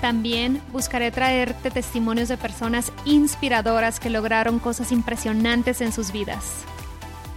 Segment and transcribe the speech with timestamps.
[0.00, 6.64] También buscaré traerte testimonios de personas inspiradoras que lograron cosas impresionantes en sus vidas.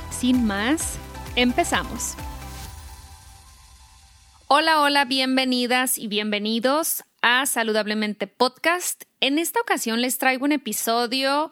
[0.10, 0.98] Sin más,
[1.36, 2.16] empezamos.
[4.48, 9.04] Hola, hola, bienvenidas y bienvenidos a Saludablemente Podcast.
[9.20, 11.52] En esta ocasión les traigo un episodio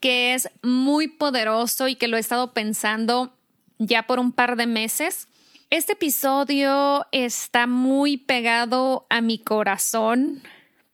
[0.00, 3.32] que es muy poderoso y que lo he estado pensando
[3.78, 5.28] ya por un par de meses.
[5.72, 10.42] Este episodio está muy pegado a mi corazón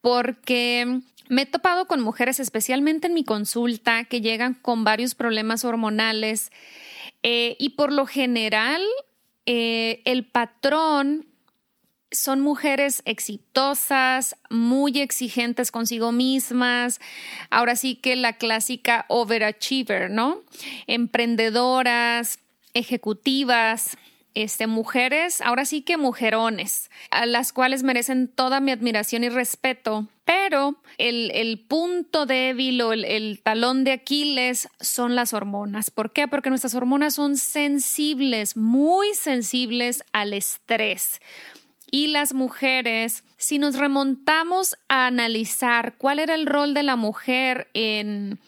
[0.00, 5.64] porque me he topado con mujeres, especialmente en mi consulta, que llegan con varios problemas
[5.64, 6.52] hormonales
[7.24, 8.80] eh, y por lo general
[9.46, 11.26] eh, el patrón
[12.12, 17.00] son mujeres exitosas, muy exigentes consigo mismas,
[17.50, 20.44] ahora sí que la clásica overachiever, ¿no?
[20.86, 22.38] Emprendedoras,
[22.74, 23.98] ejecutivas,
[24.34, 30.08] este, mujeres, ahora sí que mujerones, a las cuales merecen toda mi admiración y respeto,
[30.24, 35.90] pero el, punto débil o el, el, talón de Aquiles son las hormonas.
[35.90, 36.28] ¿Por qué?
[36.28, 41.20] Porque nuestras hormonas son sensibles, muy sensibles al estrés.
[41.90, 47.68] Y las mujeres, si nos remontamos a analizar cuál era el rol de la mujer
[47.72, 48.38] en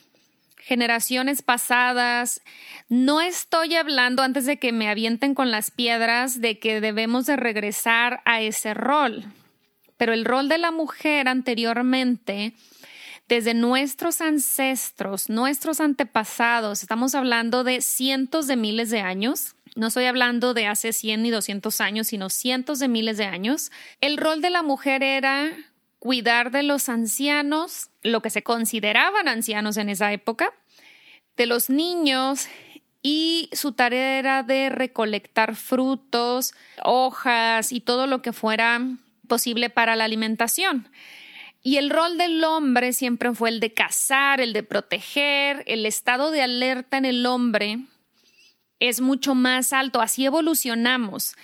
[0.63, 2.43] generaciones pasadas.
[2.89, 7.37] No estoy hablando antes de que me avienten con las piedras de que debemos de
[7.37, 9.25] regresar a ese rol,
[9.97, 12.55] pero el rol de la mujer anteriormente
[13.29, 20.07] desde nuestros ancestros, nuestros antepasados, estamos hablando de cientos de miles de años, no estoy
[20.07, 24.43] hablando de hace 100 ni 200 años, sino cientos de miles de años, el rol
[24.43, 25.53] de la mujer era
[26.01, 30.53] cuidar de los ancianos, lo que se consideraban ancianos en esa época,
[31.37, 32.49] de los niños
[33.03, 36.53] y su tarea era de recolectar frutos,
[36.83, 38.81] hojas y todo lo que fuera
[39.29, 40.89] posible para la alimentación.
[41.63, 46.31] Y el rol del hombre siempre fue el de cazar, el de proteger, el estado
[46.31, 47.81] de alerta en el hombre
[48.81, 51.37] es mucho más alto, así evolucionamos.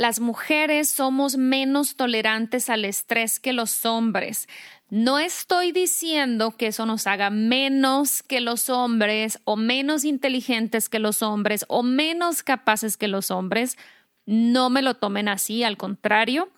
[0.00, 4.48] Las mujeres somos menos tolerantes al estrés que los hombres.
[4.88, 11.00] No estoy diciendo que eso nos haga menos que los hombres o menos inteligentes que
[11.00, 13.76] los hombres o menos capaces que los hombres.
[14.24, 16.48] No me lo tomen así, al contrario.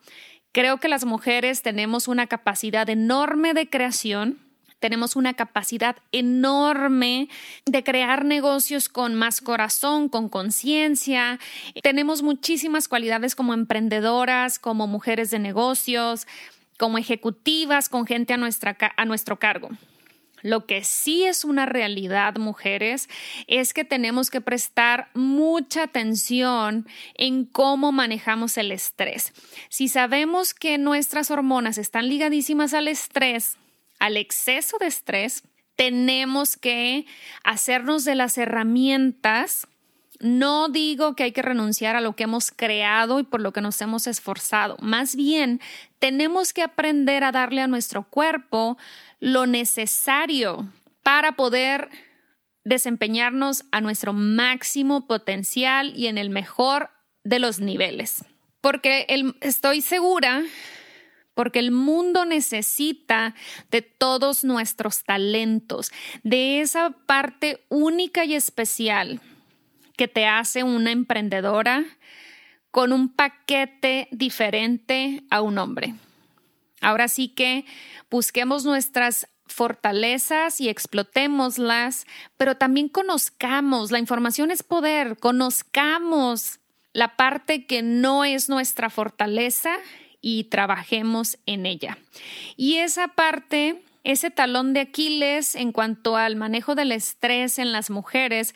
[0.53, 4.39] Creo que las mujeres tenemos una capacidad enorme de creación,
[4.83, 7.31] tenemos una capacidad enorme
[7.65, 11.39] de crear negocios con más corazón, con conciencia.
[11.83, 16.27] Tenemos muchísimas cualidades como emprendedoras, como mujeres de negocios
[16.79, 19.69] como ejecutivas con gente a, nuestra, a nuestro cargo.
[20.43, 23.09] Lo que sí es una realidad, mujeres,
[23.47, 29.33] es que tenemos que prestar mucha atención en cómo manejamos el estrés.
[29.69, 33.57] Si sabemos que nuestras hormonas están ligadísimas al estrés,
[34.03, 35.45] al exceso de estrés,
[35.77, 37.07] tenemos que
[37.45, 39.69] hacernos de las herramientas
[40.19, 43.61] no digo que hay que renunciar a lo que hemos creado y por lo que
[43.61, 44.77] nos hemos esforzado.
[44.81, 45.61] Más bien,
[45.99, 48.79] tenemos que aprender a darle a nuestro cuerpo
[49.19, 50.69] lo necesario
[51.03, 51.89] para poder
[52.63, 56.91] desempeñarnos a nuestro máximo potencial y en el mejor
[57.25, 58.25] de los niveles.
[58.61, 59.07] Porque
[59.41, 60.45] estoy segura,
[61.35, 63.35] porque el mundo necesita
[63.71, 65.93] de todos nuestros talentos,
[66.23, 69.21] de esa parte única y especial
[69.97, 71.85] que te hace una emprendedora
[72.71, 75.95] con un paquete diferente a un hombre.
[76.81, 77.65] Ahora sí que
[78.11, 82.07] busquemos nuestras fortalezas y explotémoslas,
[82.37, 86.59] pero también conozcamos, la información es poder, conozcamos
[86.93, 89.77] la parte que no es nuestra fortaleza
[90.23, 91.99] y trabajemos en ella.
[92.57, 97.91] Y esa parte, ese talón de Aquiles en cuanto al manejo del estrés en las
[97.91, 98.55] mujeres,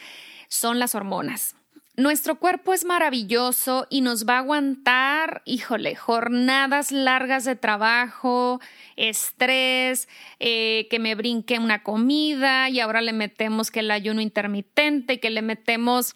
[0.48, 1.56] son las hormonas.
[1.98, 8.60] Nuestro cuerpo es maravilloso y nos va a aguantar, híjole, jornadas largas de trabajo,
[8.96, 10.06] estrés,
[10.38, 15.30] eh, que me brinque una comida y ahora le metemos que el ayuno intermitente, que
[15.30, 16.14] le metemos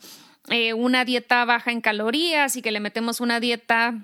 [0.50, 3.94] eh, una dieta baja en calorías y que le metemos una dieta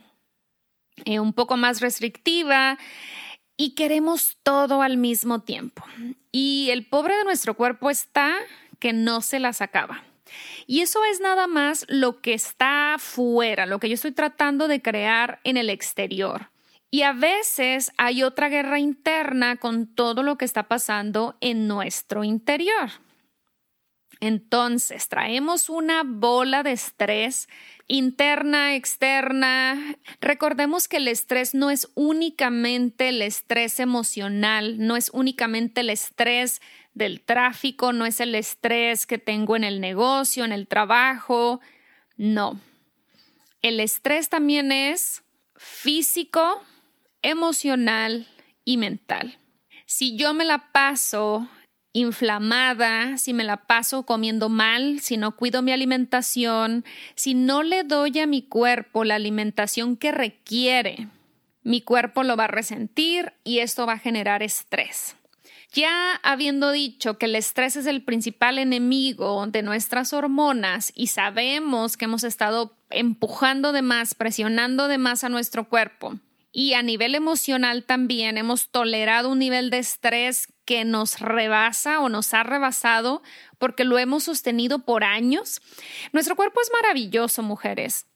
[1.05, 2.79] eh, un poco más restrictiva
[3.57, 5.85] y queremos todo al mismo tiempo.
[6.33, 8.37] Y el pobre de nuestro cuerpo está
[8.79, 10.03] que no se las acaba.
[10.67, 14.83] Y eso es nada más lo que está fuera, lo que yo estoy tratando de
[14.83, 16.51] crear en el exterior.
[16.91, 22.25] Y a veces hay otra guerra interna con todo lo que está pasando en nuestro
[22.25, 22.91] interior.
[24.21, 27.49] Entonces, traemos una bola de estrés
[27.87, 29.97] interna, externa.
[30.21, 36.63] Recordemos que el estrés no es únicamente el estrés emocional, no es únicamente el estrés
[36.95, 41.61] del tráfico, no es el estrés que tengo en el negocio, en el trabajo.
[42.17, 42.59] No.
[43.61, 45.23] El estrés también es
[45.57, 46.65] físico,
[47.21, 48.27] emocional
[48.65, 49.39] y mental.
[49.85, 51.49] Si yo me la paso
[51.97, 56.85] inflamada, si me la paso comiendo mal, si no cuido mi alimentación,
[57.15, 61.09] si no le doy a mi cuerpo la alimentación que requiere,
[61.63, 65.17] mi cuerpo lo va a resentir y esto va a generar estrés.
[65.73, 71.97] Ya habiendo dicho que el estrés es el principal enemigo de nuestras hormonas y sabemos
[71.97, 76.19] que hemos estado empujando de más, presionando de más a nuestro cuerpo,
[76.59, 82.09] y a nivel emocional también hemos tolerado un nivel de estrés que nos rebasa o
[82.09, 83.23] nos ha rebasado
[83.59, 85.61] porque lo hemos sostenido por años.
[86.15, 88.07] Nuestro cuerpo es maravilloso, mujeres,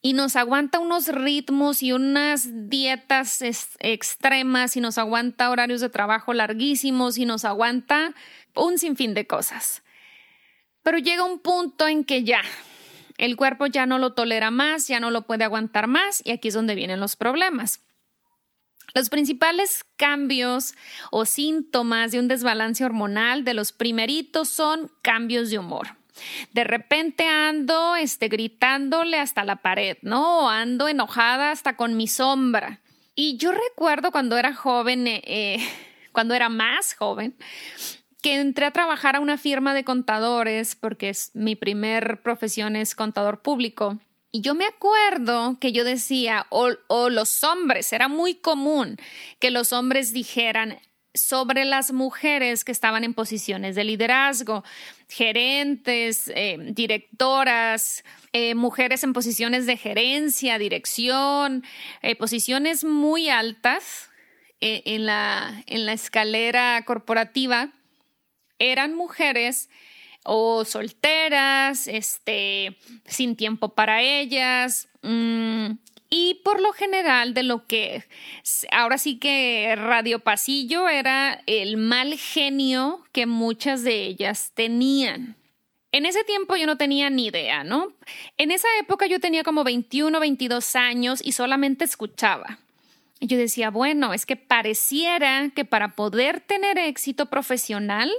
[0.00, 3.42] y nos aguanta unos ritmos y unas dietas
[3.80, 8.14] extremas y nos aguanta horarios de trabajo larguísimos y nos aguanta
[8.54, 9.82] un sinfín de cosas.
[10.84, 12.42] Pero llega un punto en que ya,
[13.16, 16.46] el cuerpo ya no lo tolera más, ya no lo puede aguantar más y aquí
[16.46, 17.80] es donde vienen los problemas.
[18.94, 20.74] Los principales cambios
[21.10, 25.98] o síntomas de un desbalance hormonal de los primeritos son cambios de humor.
[26.52, 30.46] De repente ando este, gritándole hasta la pared, ¿no?
[30.46, 32.80] O ando enojada hasta con mi sombra.
[33.14, 35.58] Y yo recuerdo cuando era joven, eh, eh,
[36.12, 37.36] cuando era más joven,
[38.22, 42.94] que entré a trabajar a una firma de contadores, porque es, mi primer profesión es
[42.94, 43.98] contador público.
[44.30, 48.98] Y yo me acuerdo que yo decía, o, los hombres, era muy común
[49.38, 50.78] que los hombres dijeran
[51.14, 54.64] sobre las mujeres que estaban en posiciones de liderazgo,
[55.08, 61.64] gerentes, eh, directoras, eh, mujeres en posiciones de gerencia, dirección,
[62.02, 64.10] eh, posiciones muy altas
[64.60, 67.70] en, la, en la escalera corporativa,
[68.58, 69.70] eran mujeres
[70.24, 74.88] o solteras, este, sin tiempo para ellas.
[75.02, 75.72] Mm,
[76.10, 78.04] y por lo general de lo que
[78.72, 85.36] ahora sí que Radio Pasillo era el mal genio que muchas de ellas tenían.
[85.92, 87.92] En ese tiempo yo no tenía ni idea, ¿no?
[88.36, 92.58] En esa época yo tenía como 21, 22 años y solamente escuchaba.
[93.20, 98.12] Yo decía, bueno, es que pareciera que para poder tener éxito profesional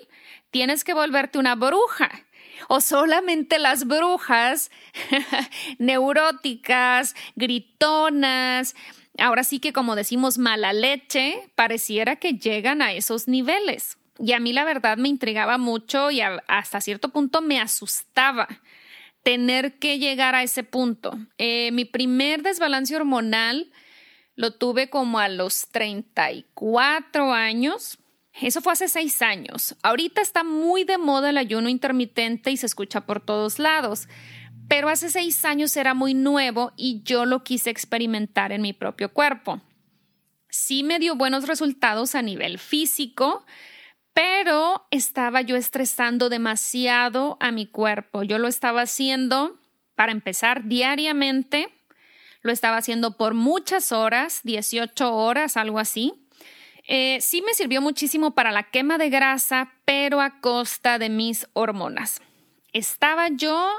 [0.52, 2.26] tienes que volverte una bruja.
[2.68, 4.70] O solamente las brujas
[5.78, 8.76] neuróticas, gritonas,
[9.18, 13.98] ahora sí que como decimos mala leche, pareciera que llegan a esos niveles.
[14.20, 18.48] Y a mí la verdad me intrigaba mucho y hasta cierto punto me asustaba
[19.24, 21.18] tener que llegar a ese punto.
[21.38, 23.72] Eh, mi primer desbalance hormonal
[24.36, 27.99] lo tuve como a los 34 años
[28.48, 29.76] eso fue hace seis años.
[29.84, 34.08] Ahorita está muy de moda el ayuno intermitente y se escucha por todos lados,
[34.68, 39.12] pero hace seis años era muy nuevo y yo lo quise experimentar en mi propio
[39.12, 39.62] cuerpo.
[40.50, 43.46] Sí me dio buenos resultados a nivel físico,
[44.14, 48.24] pero estaba yo estresando demasiado a mi cuerpo.
[48.24, 49.60] Yo lo estaba haciendo,
[49.96, 51.70] para empezar, diariamente.
[52.42, 56.29] Lo estaba haciendo por muchas horas, 18 horas, algo así.
[56.92, 61.48] Eh, sí me sirvió muchísimo para la quema de grasa, pero a costa de mis
[61.54, 62.20] hormonas.
[62.74, 63.70] Estaba yo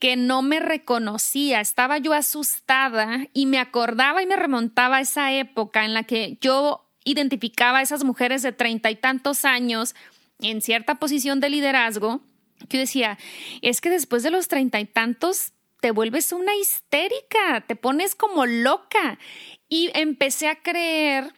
[0.00, 5.32] que no me reconocía, estaba yo asustada y me acordaba y me remontaba a esa
[5.32, 9.94] época en la que yo identificaba a esas mujeres de treinta y tantos años
[10.40, 12.22] en cierta posición de liderazgo,
[12.68, 13.18] que decía,
[13.62, 18.46] es que después de los treinta y tantos te vuelves una histérica, te pones como
[18.46, 19.20] loca.
[19.68, 21.32] Y empecé a creer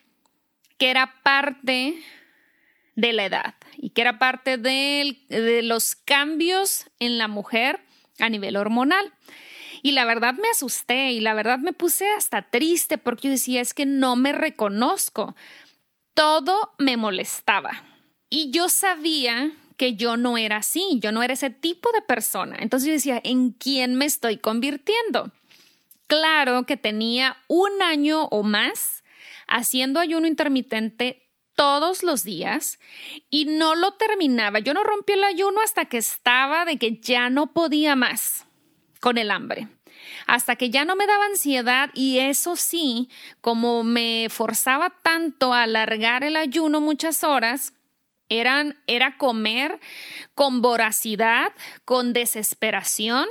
[0.78, 2.02] que era parte
[2.94, 7.80] de la edad y que era parte de, los cambios en la mujer
[8.18, 9.12] a nivel hormonal.
[9.82, 13.60] Y la verdad me asusté y la verdad me puse hasta triste porque yo decía,
[13.60, 15.36] es que no me reconozco.
[16.14, 17.84] Todo me molestaba.
[18.28, 22.56] Y yo sabía que yo no era así, yo no era ese tipo de persona.
[22.58, 25.30] Entonces yo decía, ¿en quién me estoy convirtiendo?
[26.08, 28.97] Claro que tenía un año o más
[29.48, 32.78] haciendo ayuno intermitente todos los días
[33.30, 34.60] y no lo terminaba.
[34.60, 38.46] Yo no rompí el ayuno hasta que estaba de que ya no podía más
[39.00, 39.66] con el hambre.
[40.26, 43.08] Hasta que ya no me daba ansiedad y eso sí,
[43.40, 47.72] como me forzaba tanto a alargar el ayuno muchas horas,
[48.28, 49.80] eran, era comer
[50.34, 51.52] con voracidad,
[51.84, 53.26] con desesperación,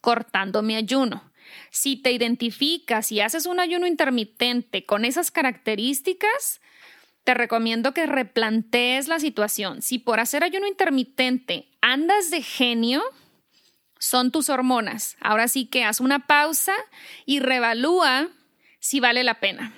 [0.00, 1.31] cortando mi ayuno.
[1.72, 6.60] Si te identificas y haces un ayuno intermitente con esas características,
[7.24, 9.80] te recomiendo que replantees la situación.
[9.80, 13.02] Si por hacer ayuno intermitente andas de genio,
[13.98, 15.16] son tus hormonas.
[15.18, 16.74] Ahora sí que haz una pausa
[17.24, 18.28] y revalúa
[18.78, 19.72] si vale la pena.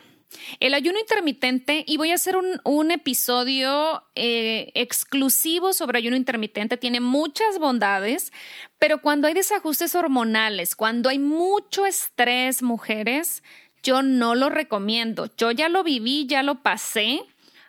[0.60, 7.00] El ayuno intermitente, y voy a hacer un, episodio eh, exclusivo sobre ayuno intermitente, tiene
[7.00, 8.32] muchas bondades,
[8.78, 13.42] pero cuando hay desajustes hormonales, cuando hay mucho estrés, mujeres,
[13.82, 15.30] yo no lo recomiendo.
[15.36, 17.22] Yo ya lo viví, ya lo pasé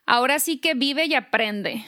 [0.06, 1.84] Ahora sí que vive y aprende.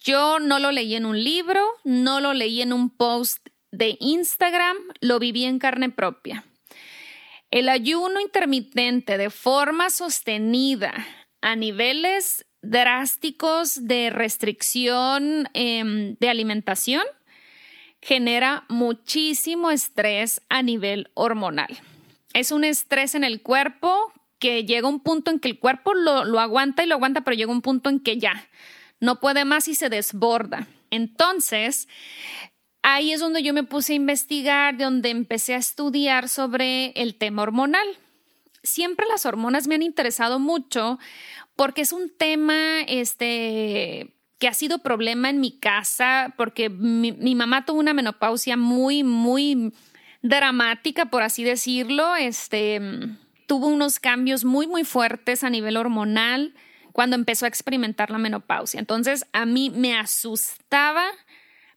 [0.00, 4.76] Yo no lo leí en un libro, no lo leí en un post de Instagram,
[5.00, 6.44] lo viví en carne propia.
[7.52, 10.94] El ayuno intermitente de forma sostenida
[11.42, 17.02] a niveles drásticos de restricción em, de alimentación
[18.00, 21.78] genera muchísimo estrés a nivel hormonal.
[22.32, 26.40] Es un estrés en el cuerpo que llega un punto en que el cuerpo lo,
[26.40, 28.48] aguanta y lo aguanta, pero llega un punto en que ya
[28.98, 30.68] no puede más y se desborda.
[30.90, 31.86] Entonces,
[32.82, 37.42] ahí es donde yo me puse a investigar, donde empecé a estudiar sobre el tema
[37.42, 37.86] hormonal.
[38.62, 40.98] Siempre las hormonas me han interesado mucho
[41.56, 47.34] porque es un tema este, que ha sido problema en mi casa, porque mi, mi
[47.34, 49.72] mamá tuvo una menopausia muy, muy
[50.22, 52.16] dramática, por así decirlo.
[52.16, 52.80] Este,
[53.46, 56.54] tuvo unos cambios muy, muy fuertes a nivel hormonal
[56.92, 58.80] cuando empezó a experimentar la menopausia.
[58.80, 61.04] Entonces, a mí me asustaba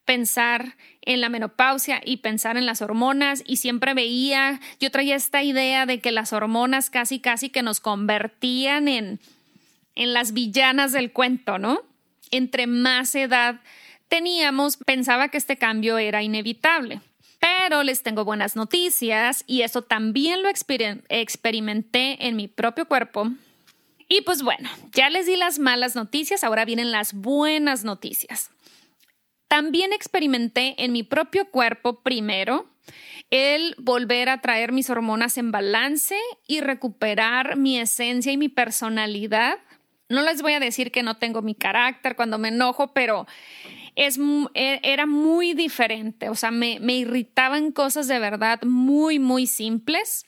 [0.05, 5.43] pensar en la menopausia y pensar en las hormonas y siempre veía, yo traía esta
[5.43, 9.19] idea de que las hormonas casi, casi que nos convertían en,
[9.95, 11.81] en las villanas del cuento, ¿no?
[12.31, 13.59] Entre más edad
[14.07, 17.01] teníamos, pensaba que este cambio era inevitable.
[17.39, 23.29] Pero les tengo buenas noticias y eso también lo experimenté en mi propio cuerpo.
[24.07, 28.51] Y pues bueno, ya les di las malas noticias, ahora vienen las buenas noticias.
[29.47, 32.69] También experimenté en mi propio cuerpo primero
[33.31, 39.57] el volver a traer mis hormonas en balance y recuperar mi esencia y mi personalidad.
[40.09, 43.25] No les voy a decir que no tengo mi carácter cuando me enojo, pero
[43.95, 44.19] es,
[44.53, 50.25] e, era muy diferente, o sea, me, me irritaban cosas de verdad muy, muy simples.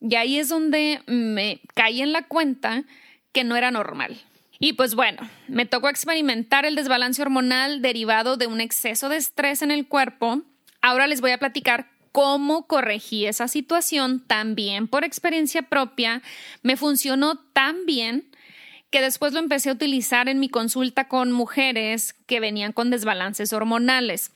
[0.00, 2.84] Y ahí es donde me caí en la cuenta
[3.32, 4.20] que no era normal.
[4.58, 9.62] Y pues bueno, me tocó experimentar el desbalance hormonal derivado de un exceso de estrés
[9.62, 10.42] en el cuerpo.
[10.80, 16.22] Ahora les voy a platicar cómo corregí esa situación también por experiencia propia.
[16.62, 18.28] Me funcionó tan bien
[18.90, 23.52] que después lo empecé a utilizar en mi consulta con mujeres que venían con desbalances
[23.52, 24.32] hormonales.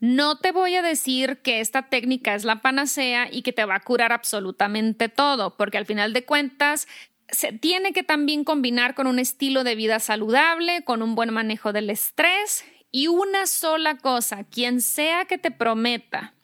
[0.00, 3.76] No te voy a decir que esta técnica es la panacea y que te va
[3.76, 6.88] a curar absolutamente todo, porque al final de cuentas
[7.28, 11.72] se tiene que también combinar con un estilo de vida saludable, con un buen manejo
[11.72, 16.34] del estrés y una sola cosa, quien sea que te prometa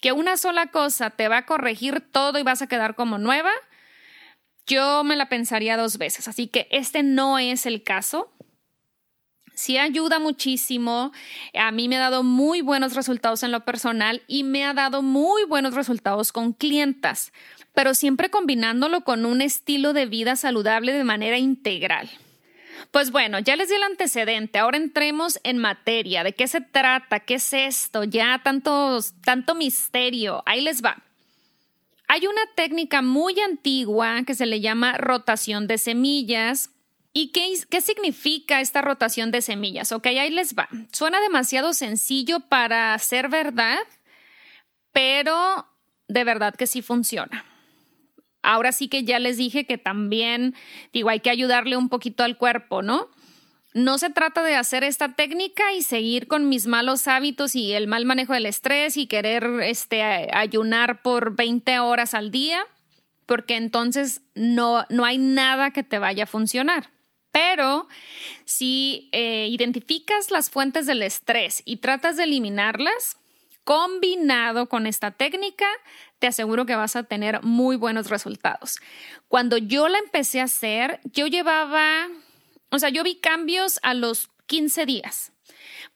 [0.00, 3.50] que una sola cosa te va a corregir todo y vas a quedar como nueva,
[4.66, 8.32] yo me la pensaría dos veces, así que este no es el caso.
[9.54, 11.12] Sí ayuda muchísimo,
[11.54, 15.00] a mí me ha dado muy buenos resultados en lo personal y me ha dado
[15.00, 17.32] muy buenos resultados con clientas,
[17.76, 22.08] pero siempre combinándolo con un estilo de vida saludable de manera integral.
[22.90, 27.20] Pues bueno, ya les di el antecedente, ahora entremos en materia, de qué se trata,
[27.20, 31.02] qué es esto, ya tanto, tanto misterio, ahí les va.
[32.08, 36.70] Hay una técnica muy antigua que se le llama rotación de semillas.
[37.12, 39.92] ¿Y qué, qué, significa esta rotación de semillas?
[39.92, 40.66] Ok, ahí les va.
[40.92, 43.80] Suena demasiado sencillo para ser verdad,
[44.92, 45.66] pero
[46.08, 47.44] de verdad que sí funciona.
[48.46, 50.54] Ahora sí que ya les dije que también,
[50.92, 53.10] digo, hay que ayudarle un poquito al cuerpo, ¿no?
[53.76, 57.86] no se trata de hacer esta técnica y seguir con mis malos hábitos y el
[57.86, 62.66] mal manejo del estrés y querer este, ayunar por 20 horas al día,
[63.26, 66.88] porque entonces no, no hay nada que te vaya a funcionar.
[67.32, 67.86] Pero
[68.46, 73.18] si eh, identificas las fuentes del estrés y tratas de eliminarlas,
[73.62, 75.66] combinado con esta técnica,
[76.18, 78.78] te aseguro que vas a tener muy buenos resultados.
[79.28, 82.08] Cuando yo la empecé a hacer, yo llevaba
[82.70, 85.32] o sea, yo vi cambios a los 15 días.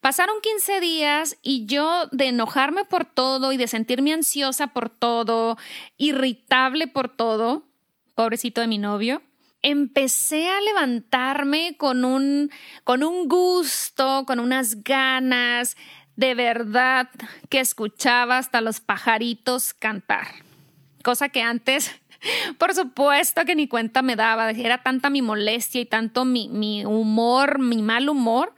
[0.00, 5.58] Pasaron 15 días y yo de enojarme por todo y de sentirme ansiosa por todo,
[5.98, 7.66] irritable por todo,
[8.14, 9.22] pobrecito de mi novio,
[9.62, 12.50] empecé a levantarme con un,
[12.84, 15.76] con un gusto, con unas ganas,
[16.20, 17.08] de verdad
[17.48, 20.26] que escuchaba hasta los pajaritos cantar,
[21.02, 21.98] cosa que antes
[22.58, 26.84] por supuesto que ni cuenta me daba, era tanta mi molestia y tanto mi, mi
[26.84, 28.54] humor, mi mal humor,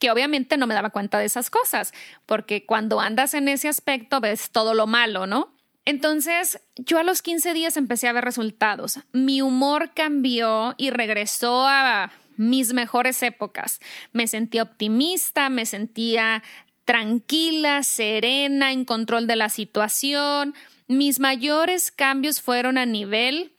[0.00, 1.94] que obviamente no me daba cuenta de esas cosas,
[2.26, 5.54] porque cuando andas en ese aspecto ves todo lo malo, ¿no?
[5.84, 8.98] Entonces, yo a los 15 días empecé a ver resultados.
[9.12, 13.80] Mi humor cambió y regresó a mis mejores épocas.
[14.12, 16.42] Me sentía optimista, me sentía
[16.84, 20.54] tranquila, serena, en control de la situación.
[20.86, 23.52] Mis mayores cambios fueron a nivel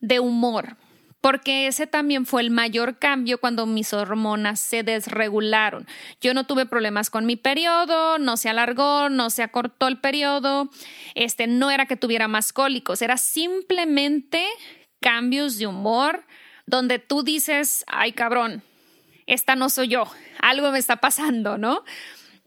[0.00, 0.76] de humor,
[1.20, 5.86] porque ese también fue el mayor cambio cuando mis hormonas se desregularon.
[6.20, 10.70] Yo no tuve problemas con mi periodo, no se alargó, no se acortó el periodo,
[11.14, 14.46] este no era que tuviera más cólicos, era simplemente
[15.00, 16.24] cambios de humor
[16.66, 18.62] donde tú dices, "Ay, cabrón,
[19.26, 20.04] esta no soy yo,
[20.40, 21.84] algo me está pasando", ¿no?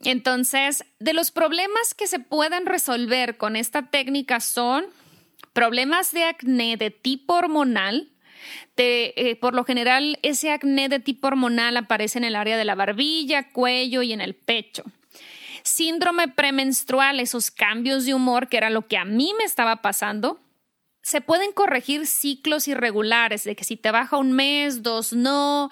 [0.05, 4.85] Entonces, de los problemas que se pueden resolver con esta técnica son
[5.53, 8.09] problemas de acné de tipo hormonal.
[8.75, 12.75] Eh, por lo general, ese acné de tipo hormonal aparece en el área de la
[12.75, 14.83] barbilla, cuello y en el pecho.
[15.63, 20.41] Síndrome premenstrual, esos cambios de humor, que era lo que a mí me estaba pasando,
[21.03, 25.69] se pueden corregir ciclos irregulares, de que si te baja un mes, dos no,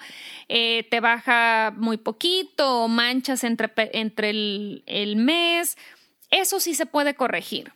[0.48, 5.78] eh, te baja muy poquito o manchas entre, entre el, el mes,
[6.30, 7.72] eso sí se puede corregir.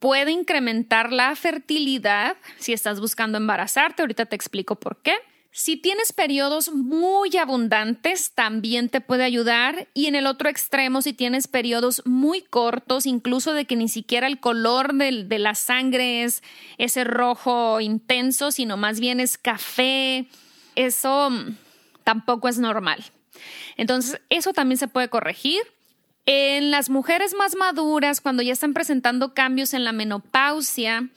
[0.00, 5.14] Puede incrementar la fertilidad si estás buscando embarazarte, ahorita te explico por qué.
[5.54, 9.86] Si tienes periodos muy abundantes, también te puede ayudar.
[9.92, 14.26] Y en el otro extremo, si tienes periodos muy cortos, incluso de que ni siquiera
[14.26, 16.42] el color de, la sangre es
[16.78, 20.26] ese rojo intenso, sino más bien es café,
[20.74, 21.56] eso mm,
[22.02, 23.04] tampoco es normal.
[23.76, 25.60] Entonces, eso también se puede corregir.
[26.24, 31.08] En las mujeres más maduras, cuando ya están presentando cambios en la menopausia,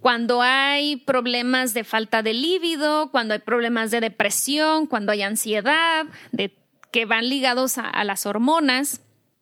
[0.00, 6.06] cuando hay problemas de falta de líbido, cuando hay problemas de depresión, cuando hay ansiedad,
[6.92, 9.00] que van ligados a, las hormonas,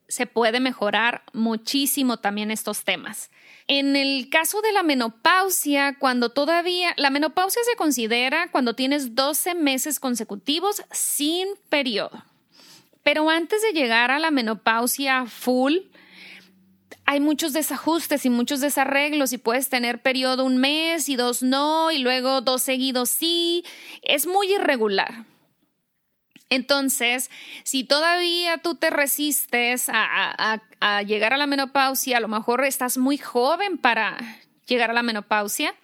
[0.09, 3.31] se puede mejorar muchísimo también estos temas.
[3.67, 9.55] En el caso de la menopausia, cuando todavía la menopausia se considera cuando tienes 12
[9.55, 12.25] meses consecutivos sin periodo.
[13.03, 15.77] Pero antes de llegar a la menopausia full,
[17.07, 21.91] hay muchos desajustes y muchos desarreglos y puedes tener periodo un mes y dos no
[21.91, 23.65] y luego dos seguidos sí.
[24.03, 25.25] Es muy irregular.
[26.51, 27.31] Entonces,
[27.63, 30.61] si todavía tú te resistes a,
[31.07, 34.17] llegar a la menopausia, a lo mejor estás muy joven para
[34.67, 35.75] llegar a la menopausia.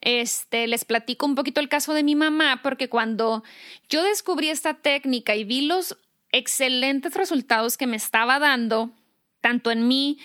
[0.00, 3.44] Este, les platico un poquito el caso de mi mamá, porque cuando
[3.88, 5.96] yo descubrí esta técnica y vi los
[6.34, 8.90] excelentes resultados que me estaba dando,
[9.40, 10.18] tanto en mí,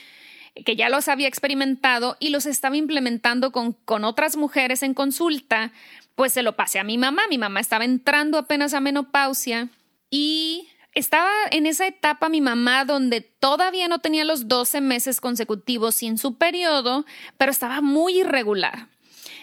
[0.65, 5.71] que ya los había experimentado y los estaba implementando con, con otras mujeres en consulta,
[6.15, 7.23] pues se lo pasé a mi mamá.
[7.29, 9.69] Mi mamá estaba entrando apenas a menopausia
[10.09, 15.95] y estaba en esa etapa mi mamá donde todavía no tenía los 12 meses consecutivos
[15.95, 17.05] sin su periodo,
[17.37, 18.87] pero estaba muy irregular.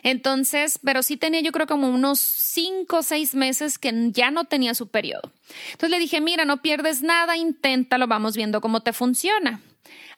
[0.06, 4.44] Entonces, pero sí tenía yo creo como unos cinco o seis meses que ya no
[4.44, 5.32] tenía su periodo.
[5.72, 9.60] Entonces le dije, mira, no pierdes nada, inténtalo, vamos viendo cómo te funciona.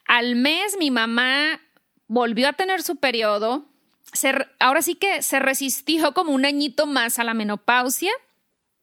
[0.05, 1.59] Al mes mi mamá
[2.05, 3.65] volvió a tener su periodo.
[4.59, 8.11] ahora sí que se resistió como un añito más a la menopausia.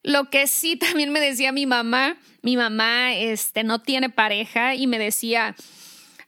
[0.03, 4.89] Lo que sí también me decía mi mamá, mi mamá este, no tiene pareja y
[4.89, 5.55] me decía,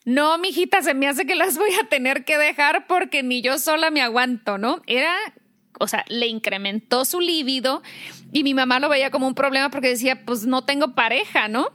[0.08, 3.58] no, mijita, se me hace que las voy a tener que dejar porque ni yo
[3.58, 4.80] sola me aguanto, ¿no?
[4.86, 5.14] Era,
[5.78, 7.82] o sea, le incrementó su líbido
[8.32, 11.68] y mi mamá lo veía como un problema porque decía, pues no tengo pareja, ¿no?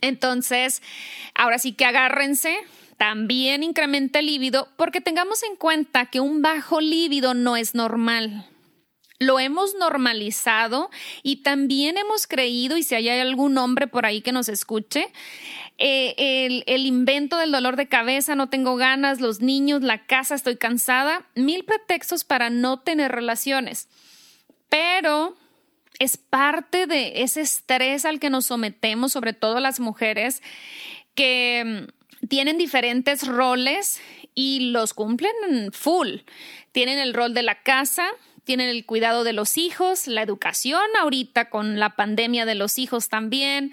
[0.00, 0.82] Entonces,
[1.36, 2.58] ahora sí que agárrense,
[2.96, 8.46] también incrementa el líbido porque tengamos en cuenta que un bajo líbido no es normal.
[9.18, 10.90] lo hemos normalizado
[11.22, 15.08] y también hemos creído, y si hay algún hombre por ahí que nos escuche,
[15.78, 16.14] eh,
[16.46, 20.56] el, el, invento del dolor de cabeza, no tengo ganas, los niños, la casa, estoy
[20.56, 23.88] cansada, mil pretextos para no tener relaciones.
[24.68, 25.36] Pero
[25.98, 30.42] es parte de ese estrés al que nos sometemos, sobre todo las mujeres
[31.14, 31.88] que
[32.22, 34.00] mm, tienen diferentes roles
[34.34, 35.32] y los cumplen
[35.72, 36.18] full.
[36.72, 38.08] Tienen el rol de la casa,
[38.44, 43.08] tienen el cuidado de los hijos, la educación ahorita con la pandemia de los hijos
[43.08, 43.72] también,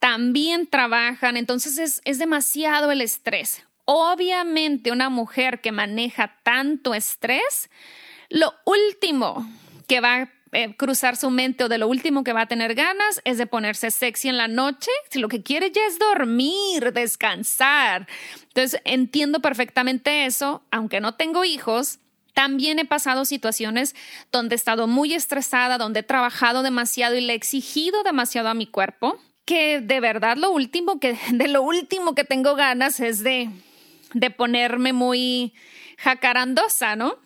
[0.00, 3.62] también trabajan, entonces es, es demasiado el estrés.
[3.84, 7.70] Obviamente una mujer que maneja tanto estrés,
[8.28, 9.48] lo último
[9.86, 12.74] que va a eh, cruzar su mente o de lo último que va a tener
[12.74, 16.92] ganas es de ponerse sexy en la noche, si lo que quiere ya es dormir,
[16.92, 18.08] descansar.
[18.48, 22.00] Entonces entiendo perfectamente eso, aunque no tengo hijos,
[22.34, 23.94] también he pasado situaciones
[24.32, 28.54] donde he estado muy estresada, donde he trabajado demasiado y le he exigido demasiado a
[28.54, 33.24] mi cuerpo, que de verdad lo último que, de lo último que tengo ganas es
[33.24, 33.50] de,
[34.14, 35.52] de ponerme muy
[35.98, 37.18] jacarandosa, ¿no?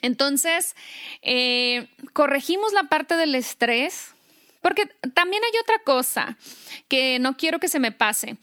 [0.00, 0.76] Entonces,
[1.22, 4.14] eh, corregimos la parte del estrés,
[4.62, 6.38] porque también hay otra cosa
[6.86, 8.36] que no quiero que se me pase.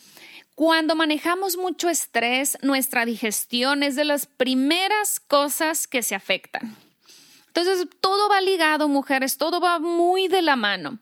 [0.53, 6.75] Cuando manejamos mucho estrés, nuestra digestión es de las primeras cosas que se afectan.
[7.47, 10.99] Entonces, todo va ligado, mujeres, todo va muy de la mano.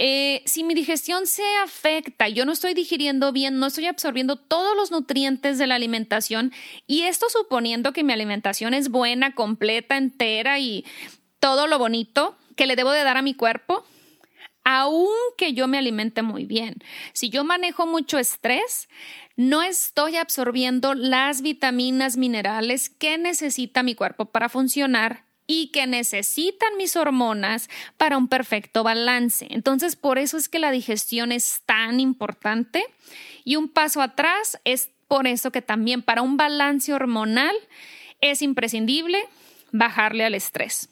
[0.00, 4.76] Eh, si mi digestión se afecta, yo no estoy digiriendo bien, no estoy absorbiendo todos
[4.76, 6.52] los nutrientes de la alimentación,
[6.86, 10.84] y esto suponiendo que mi alimentación es buena, completa, entera y
[11.40, 13.84] todo lo bonito que le debo de dar a mi cuerpo,
[14.62, 16.76] aunque yo me alimente muy bien.
[17.12, 18.88] Si yo manejo mucho estrés,
[19.34, 26.76] no estoy absorbiendo las vitaminas, minerales que necesita mi cuerpo para funcionar y que necesitan
[26.76, 29.48] mis hormonas para un perfecto balance.
[29.50, 32.84] Entonces, por eso es que la digestión es tan importante.
[33.44, 37.56] Y un paso atrás es por eso que también para un balance hormonal
[38.20, 39.24] es imprescindible
[39.72, 40.90] bajarle al estrés.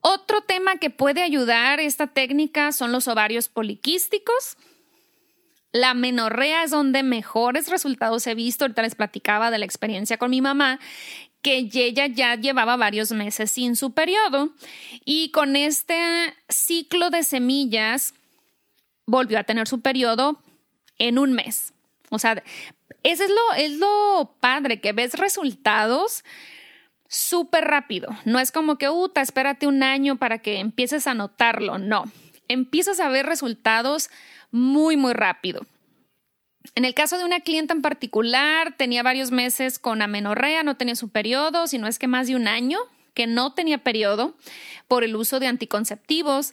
[0.00, 4.56] Otro tema que puede ayudar esta técnica son los ovarios poliquísticos.
[5.72, 8.64] La menorrea es donde mejores resultados he visto.
[8.64, 10.78] Ahorita les platicaba de la experiencia con mi mamá,
[11.42, 14.50] que ella ya llevaba varios meses sin su periodo
[15.04, 18.14] y con este ciclo de semillas
[19.06, 20.40] volvió a tener su periodo
[20.98, 21.72] en un mes.
[22.10, 22.42] O sea,
[23.02, 26.24] eso es lo, es lo padre, que ves resultados
[27.08, 28.08] súper rápido.
[28.24, 31.78] No es como que, uta, espérate un año para que empieces a notarlo.
[31.78, 32.04] No,
[32.48, 34.10] empiezas a ver resultados
[34.50, 35.66] muy, muy rápido.
[36.74, 40.94] En el caso de una clienta en particular, tenía varios meses con amenorrea, no tenía
[40.94, 42.78] su periodo, sino es que más de un año
[43.14, 44.36] que no tenía periodo
[44.86, 46.52] por el uso de anticonceptivos.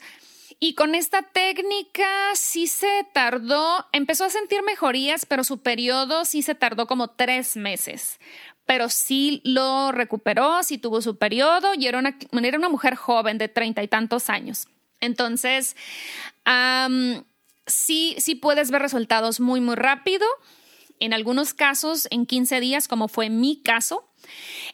[0.59, 6.41] Y con esta técnica sí se tardó, empezó a sentir mejorías, pero su periodo sí
[6.41, 8.19] se tardó como tres meses
[8.67, 13.37] pero sí lo recuperó, sí tuvo su periodo y era una, era una mujer joven
[13.37, 14.67] de treinta y tantos años.
[14.99, 15.75] Entonces,
[17.67, 20.25] sí, sí puedes ver resultados muy, muy rápido.
[20.99, 24.09] En algunos casos, en 15 días, como fue mi caso.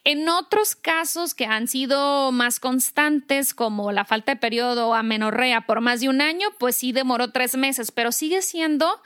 [0.05, 5.81] En otros casos que han sido más constantes, como la falta de periodo amenorrea por
[5.81, 9.01] más de un año, pues sí demoró tres meses, pero sigue siendo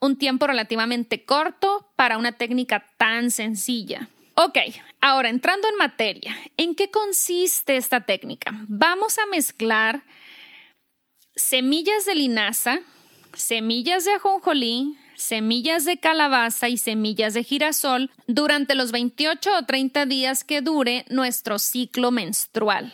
[0.00, 4.08] un tiempo relativamente corto para una técnica tan sencilla.
[4.34, 4.58] Ok,
[5.00, 8.52] ahora entrando en materia, ¿en qué consiste esta técnica?
[8.68, 10.04] Vamos a mezclar
[11.34, 12.80] semillas de linaza,
[13.34, 20.06] semillas de ajonjolí, semillas de calabaza y semillas de girasol durante los 28 o 30
[20.06, 22.92] días que dure nuestro ciclo menstrual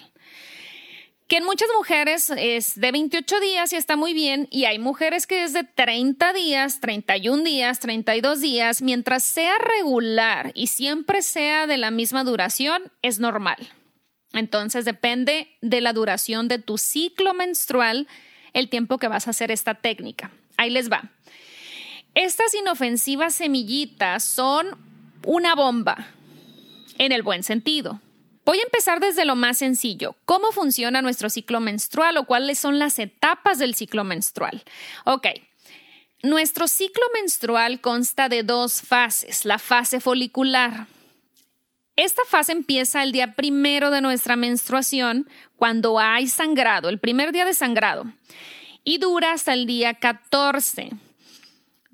[1.29, 5.27] que en muchas mujeres es de 28 días y está muy bien, y hay mujeres
[5.27, 11.67] que es de 30 días, 31 días, 32 días, mientras sea regular y siempre sea
[11.67, 13.57] de la misma duración, es normal.
[14.33, 18.07] Entonces depende de la duración de tu ciclo menstrual
[18.55, 20.31] el tiempo que vas a hacer esta técnica.
[20.57, 21.11] Ahí les va.
[22.15, 24.79] Estas inofensivas semillitas son
[25.25, 26.07] una bomba,
[26.99, 28.01] en el buen sentido.
[28.45, 30.17] Voy a empezar desde lo más sencillo.
[30.27, 34.63] ¿Cómo funciona nuestro ciclo menstrual o cuáles son las etapas del ciclo menstrual?
[35.05, 35.29] Ok.
[36.23, 39.45] Nuestro ciclo menstrual consta de dos fases.
[39.45, 40.87] La fase folicular.
[41.97, 47.45] Esta fase empieza el día primero de nuestra menstruación, cuando hay sangrado, el primer día
[47.45, 48.05] de sangrado,
[48.83, 50.91] y dura hasta el día 14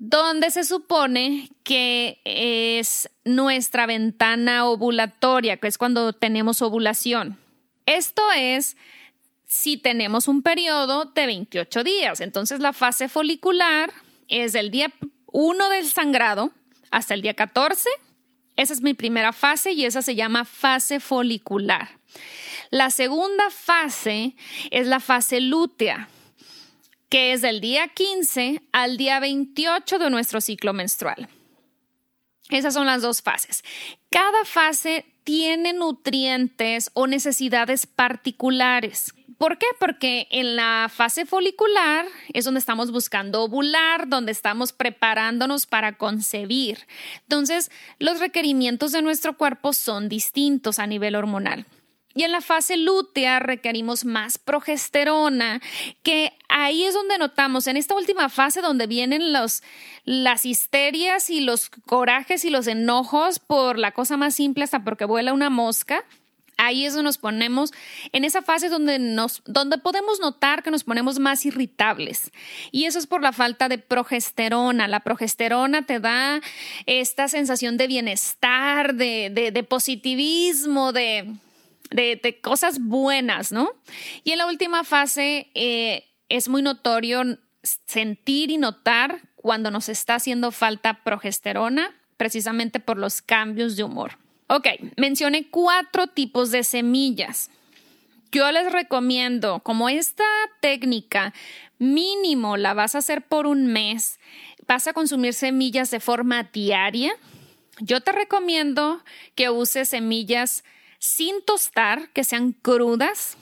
[0.03, 7.37] donde se supone que es nuestra ventana ovulatoria, que es cuando tenemos ovulación.
[7.85, 8.77] Esto es
[9.45, 12.19] si tenemos un periodo de 28 días.
[12.19, 13.93] Entonces la fase folicular
[14.27, 14.91] es del día
[15.27, 16.51] 1 del sangrado
[16.89, 17.87] hasta el día 14.
[18.55, 21.89] Esa es mi primera fase y esa se llama fase folicular.
[22.69, 24.35] La segunda fase
[24.69, 26.09] es la fase lútea,
[27.09, 31.27] que es del día 15 al día 28 de nuestro ciclo menstrual.
[32.49, 33.63] Esas son las dos fases.
[34.09, 39.13] Cada fase tiene nutrientes o necesidades particulares.
[39.41, 39.65] ¿Por qué?
[39.79, 46.85] Porque en la fase folicular es donde estamos buscando ovular, donde estamos preparándonos para concebir.
[47.23, 51.65] Entonces, los requerimientos de nuestro cuerpo son distintos a nivel hormonal.
[52.13, 55.59] Y en la fase lútea requerimos más progesterona,
[56.03, 59.63] que ahí es donde notamos, en esta última fase donde vienen los,
[60.03, 65.05] las histerias y los corajes y los enojos por la cosa más simple hasta porque
[65.05, 66.05] vuela una mosca,
[66.61, 67.73] ahí es donde nos ponemos,
[68.11, 72.31] en esa fase donde, nos, donde podemos notar que nos ponemos más irritables.
[72.71, 74.87] Y eso es por la falta de progesterona.
[74.87, 76.39] La progesterona te da
[76.85, 81.39] esta sensación de bienestar, de, positivismo, de,
[82.41, 83.71] cosas buenas, ¿no?
[84.23, 87.23] Y en la última fase eh, es muy notorio
[87.87, 94.20] sentir y notar cuando nos está haciendo falta progesterona, precisamente por los cambios de humor.
[94.53, 97.49] Ok, mencioné cuatro tipos de semillas.
[98.33, 100.25] Yo les recomiendo, como esta
[100.59, 101.33] técnica
[101.79, 104.19] mínimo la vas a hacer por un mes,
[104.67, 107.13] vas a consumir semillas de forma diaria.
[107.79, 109.01] Yo te recomiendo
[109.35, 110.65] que uses semillas
[110.99, 113.37] sin tostar, que sean crudas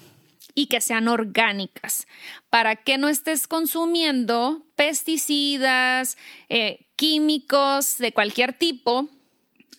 [0.54, 2.06] y que sean orgánicas,
[2.52, 6.20] para que no estés consumiendo pesticidas,
[6.50, 9.10] eh, químicos de cualquier tipo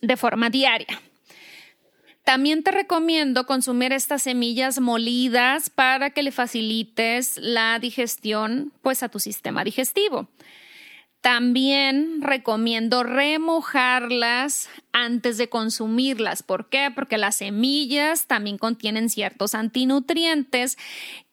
[0.01, 1.01] de forma diaria.
[2.31, 9.09] También te recomiendo consumir estas semillas molidas para que le facilites la digestión pues a
[9.09, 10.29] tu sistema digestivo.
[11.23, 16.45] También recomiendo remojarlas antes de consumirlas.
[16.45, 16.93] ¿Por qué?
[16.95, 20.79] Porque las semillas también contienen ciertos antinutrientes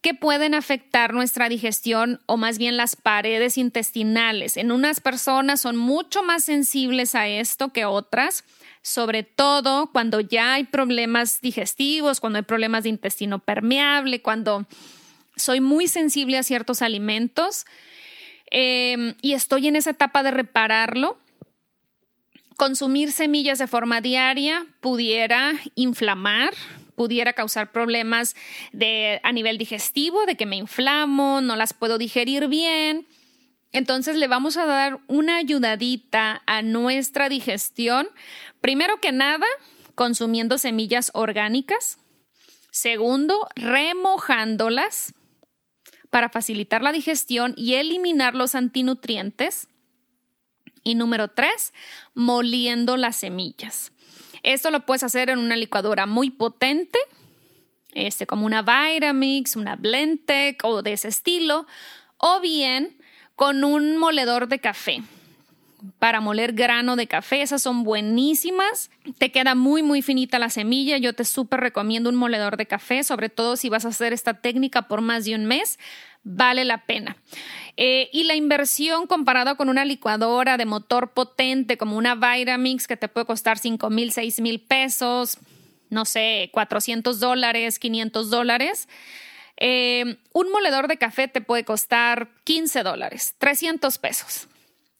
[0.01, 4.57] que pueden afectar nuestra digestión o más bien las paredes intestinales.
[4.57, 8.43] En unas personas son mucho más sensibles a esto que otras
[8.88, 14.65] sobre todo cuando ya hay problemas digestivos, cuando hay problemas de intestino permeable, cuando
[15.36, 17.65] soy muy sensible a ciertos alimentos
[18.50, 21.17] em, y estoy en esa etapa de repararlo.
[22.56, 26.54] Consumir semillas de forma diaria pudiera inflamar,
[26.95, 28.38] pudiera causar problemas
[29.21, 33.06] a nivel digestivo, de que me inflamo, no las puedo digerir bien.
[33.73, 38.08] Entonces le vamos a dar una ayudadita a nuestra digestión
[38.67, 39.45] Primero que nada,
[39.95, 41.99] consumiendo semillas orgánicas.
[42.69, 45.13] Segundo, remojándolas
[46.10, 49.69] para facilitar la digestión y eliminar los antinutrientes.
[50.84, 51.71] Y número tres,
[52.13, 53.93] moliendo las semillas.
[54.43, 56.99] Esto lo puedes hacer en una licuadora muy potente,
[57.93, 61.67] este, como una Vitamix, una Blendtec o de ese estilo,
[62.17, 62.97] o bien
[63.38, 65.03] con un moledor de café
[66.00, 67.41] para moler grano de café.
[67.41, 68.89] Esas son buenísimas.
[69.17, 70.97] Te queda muy, muy finita la semilla.
[70.97, 74.36] Yo te súper recomiendo un moledor de café, sobre todo si vas a hacer esta
[74.36, 75.80] técnica por más de un mes.
[76.23, 77.17] Vale la pena.
[77.78, 82.97] Eh, y la inversión comparada con una licuadora de motor potente como una Vitamix que
[82.97, 85.38] te puede costar 5 mil, 6 mil pesos,
[85.89, 88.89] no sé, 400 dólares, 500 dólares.
[89.58, 94.47] Eh, un moledor de café te puede costar 15 dólares, 300 pesos.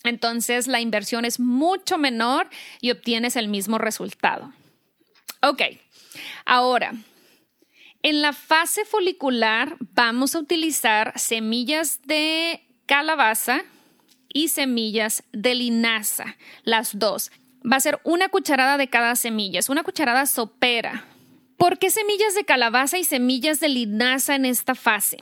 [0.08, 2.50] Entonces la inversión es mucho menor
[2.82, 4.52] y obtienes el mismo resultado.
[5.42, 5.62] Ok,
[6.46, 6.94] ahora,
[8.04, 13.64] en la fase folicular vamos a utilizar semillas de calabaza
[14.34, 17.32] y semillas de linaza, las dos.
[17.70, 21.06] Va a ser una cucharada de cada semilla, es una cucharada sopera.
[21.58, 25.18] ¿Por qué semillas de calabaza y semillas de linaza en esta fase?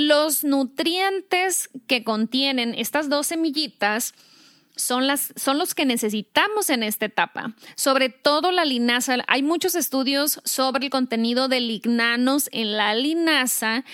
[0.00, 4.14] Los nutrientes que contienen estas dos semillitas
[4.74, 7.52] son, los que necesitamos en esta etapa.
[7.74, 9.18] Sobre todo la linaza.
[9.26, 13.84] Hay muchos estudios sobre el contenido de lignanos en la linaza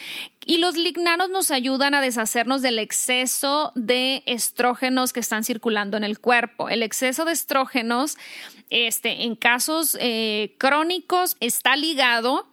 [0.44, 6.04] y los lignanos nos ayudan a deshacernos del exceso de estrógenos que están circulando en
[6.04, 6.68] el cuerpo.
[6.68, 8.16] El exceso de estrógenos,
[8.70, 12.46] este, en casos eh, crónicos, está ligado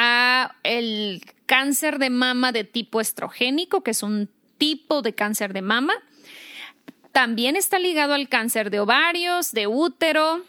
[0.00, 5.60] a el cáncer de mama de tipo estrogénico, que es un tipo de cáncer de
[5.60, 5.92] mama.
[7.10, 10.44] También está ligado al cáncer de ovarios, de útero,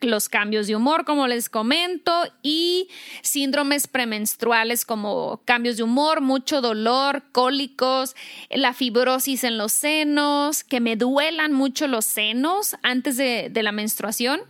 [0.00, 2.88] los cambios de humor, como les comento, y
[3.22, 8.14] síndromes premenstruales como cambios de humor, mucho dolor, cólicos,
[8.48, 14.40] la fibrosis en los senos, que me duelan mucho los senos antes de, la menstruación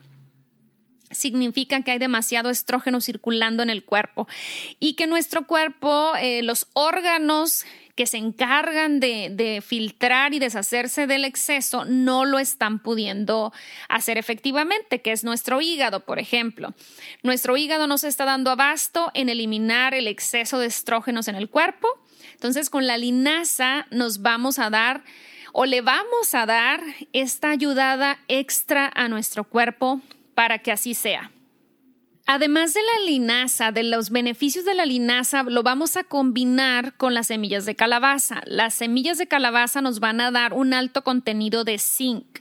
[1.12, 4.28] significa que hay demasiado estrógeno circulando en el cuerpo
[4.80, 11.24] y que nuestro cuerpo, eh, los órganos que se encargan de, filtrar y deshacerse del
[11.24, 13.52] exceso no lo están pudiendo
[13.88, 16.74] hacer efectivamente, que es nuestro hígado, por ejemplo.
[17.22, 21.50] Nuestro hígado no se está dando abasto en eliminar el exceso de estrógenos en el
[21.50, 21.88] cuerpo.
[22.32, 25.04] Entonces, con la linaza nos vamos a dar
[25.52, 30.00] o le vamos a dar esta ayudada extra a nuestro cuerpo
[30.34, 31.30] para que así sea.
[32.26, 37.14] Además de la linaza, de los beneficios de la linaza, lo vamos a combinar con
[37.14, 38.42] las semillas de calabaza.
[38.46, 42.40] Las semillas de calabaza nos van a dar un alto contenido de zinc.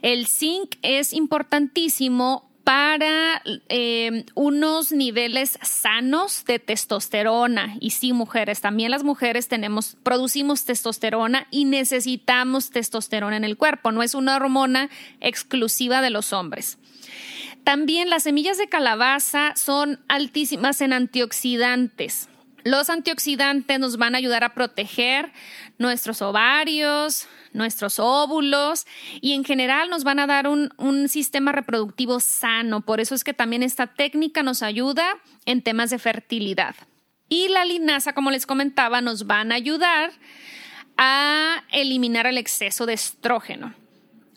[0.00, 7.76] El zinc es importantísimo para eh, unos niveles sanos de testosterona.
[7.80, 13.92] Y sí, mujeres, también las mujeres tenemos, producimos testosterona y necesitamos testosterona en el cuerpo.
[13.92, 16.78] No es una hormona exclusiva de los hombres.
[17.68, 22.30] También las semillas de calabaza son altísimas en antioxidantes.
[22.64, 25.30] Los antioxidantes nos van a ayudar a proteger
[25.76, 28.86] nuestros ovarios, nuestros óvulos
[29.20, 30.70] y en general nos van a dar un,
[31.10, 32.80] sistema reproductivo sano.
[32.80, 36.74] Por eso es que también esta técnica nos ayuda en temas de fertilidad.
[37.28, 40.12] Y la linaza, como les comentaba, nos van a ayudar
[40.96, 43.74] a eliminar el exceso de estrógeno.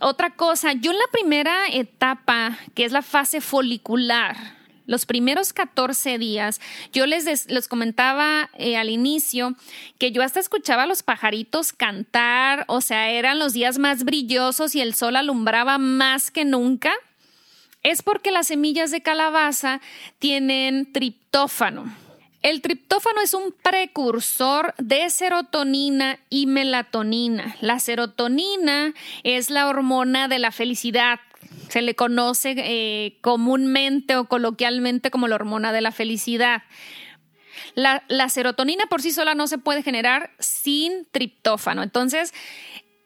[0.03, 4.35] Otra cosa, yo en la primera etapa, que es la fase folicular,
[4.87, 6.59] los primeros 14 días,
[6.91, 9.53] yo les, les comentaba eh, al inicio
[9.99, 14.73] que yo hasta escuchaba a los pajaritos cantar, o sea, eran los días más brillosos
[14.73, 16.93] y el sol alumbraba más que nunca.
[17.83, 19.81] Es porque las semillas de calabaza
[20.17, 21.95] tienen triptófano.
[22.41, 27.55] El triptófano es un precursor de serotonina y melatonina.
[27.61, 31.19] La serotonina es la hormona de la felicidad.
[31.69, 36.63] Se le conoce eh, comúnmente o coloquialmente como la hormona de la felicidad.
[37.75, 41.83] La, la, serotonina por sí sola no se puede generar sin triptófano.
[41.83, 42.33] Entonces,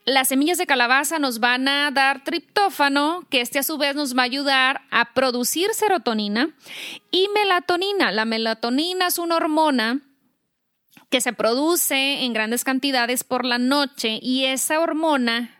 [0.05, 4.15] las semillas de calabaza nos van a dar triptófano, que este a su vez nos
[4.15, 6.49] va a ayudar a producir serotonina
[7.11, 8.11] y melatonina.
[8.11, 10.01] La melatonina es una hormona
[11.09, 15.55] que se produce en grandes cantidades por la noche y esa hormona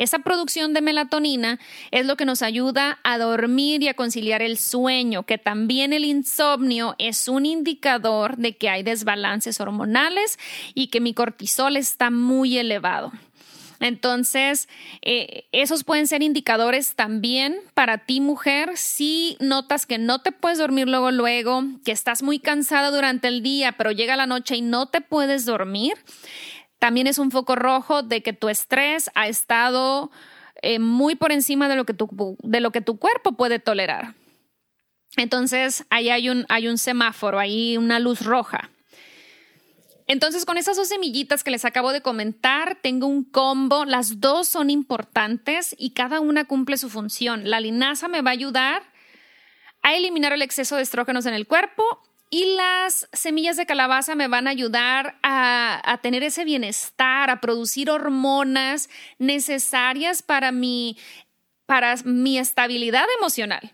[0.00, 1.58] esa producción de melatonina
[1.90, 6.06] es lo que nos ayuda a dormir y a conciliar el sueño, que también el
[6.06, 10.38] insomnio es un indicador de que hay desbalances hormonales
[10.72, 13.12] y que mi cortisol está muy elevado.
[13.80, 14.68] Entonces,
[15.00, 20.58] eh, esos pueden ser indicadores también para ti, mujer, si notas que no te puedes
[20.58, 24.60] dormir luego, luego, que estás muy cansada durante el día, pero llega la noche y
[24.60, 25.94] no te puedes dormir.
[26.78, 30.10] También es un foco rojo de que tu estrés ha estado
[30.60, 34.14] eh, muy por encima de lo, que tu, de lo que tu cuerpo puede tolerar.
[35.16, 38.70] Entonces, ahí hay un, hay un semáforo, hay una luz roja.
[40.10, 43.84] Entonces, con esas dos semillitas que les acabo de comentar, tengo un combo.
[43.84, 47.48] Las dos son importantes y cada una cumple su función.
[47.48, 48.82] La linaza me va a ayudar
[49.82, 51.84] a eliminar el exceso de estrógenos en el cuerpo
[52.28, 57.40] y las semillas de calabaza me van a ayudar a, a tener ese bienestar, a
[57.40, 60.98] producir hormonas necesarias para mi,
[61.66, 63.72] para mi estabilidad emocional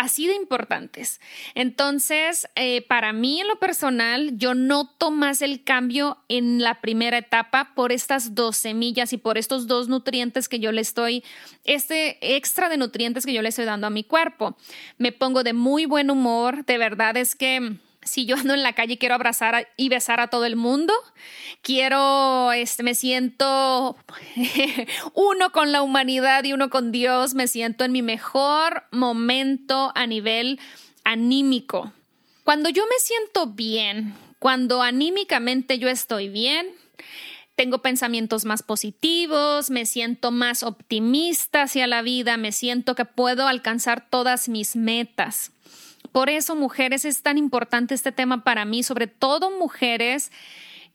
[0.00, 1.20] así de importantes.
[1.54, 7.18] Entonces, eh, para mí en lo personal, yo noto más el cambio en la primera
[7.18, 11.22] etapa por estas dos semillas y por estos dos nutrientes que yo le estoy,
[11.64, 14.56] este extra de nutrientes que yo le estoy dando a mi cuerpo.
[14.96, 18.72] Me pongo de muy buen humor, de verdad es que si yo ando en la
[18.72, 20.94] calle y quiero abrazar y besar a todo el mundo,
[21.62, 23.96] quiero, este, me siento
[25.14, 30.06] uno con la humanidad y uno con Dios, me siento en mi mejor momento a
[30.06, 30.58] nivel
[31.04, 31.92] anímico.
[32.44, 36.68] Cuando yo me siento bien, cuando anímicamente yo estoy bien,
[37.54, 43.46] tengo pensamientos más positivos, me siento más optimista hacia la vida, me siento que puedo
[43.46, 45.52] alcanzar todas mis metas.
[46.12, 50.30] Por eso, mujeres, es tan importante este tema para mí, sobre todo mujeres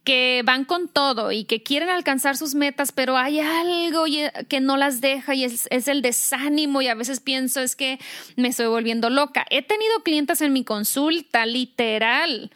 [0.06, 4.06] que van con todo y que quieren alcanzar sus metas, pero hay algo
[4.48, 8.00] que no las deja y es, el desánimo y a veces pienso es que
[8.36, 9.46] me estoy volviendo loca.
[9.50, 12.52] He tenido clientes en mi consulta, literal,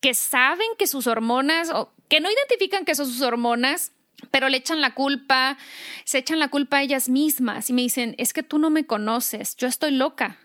[0.00, 3.92] que saben que sus hormonas, o que no identifican que son sus hormonas,
[4.30, 5.58] pero le echan la culpa,
[6.04, 8.86] se echan la culpa a ellas mismas y me dicen, es que tú no me
[8.86, 10.38] conoces, yo estoy loca.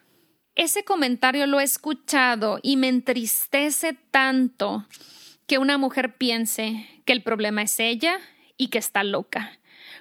[0.55, 4.85] Ese comentario lo he escuchado y me entristece tanto
[5.47, 8.19] que una mujer piense que el problema es ella
[8.55, 9.59] y que está loca,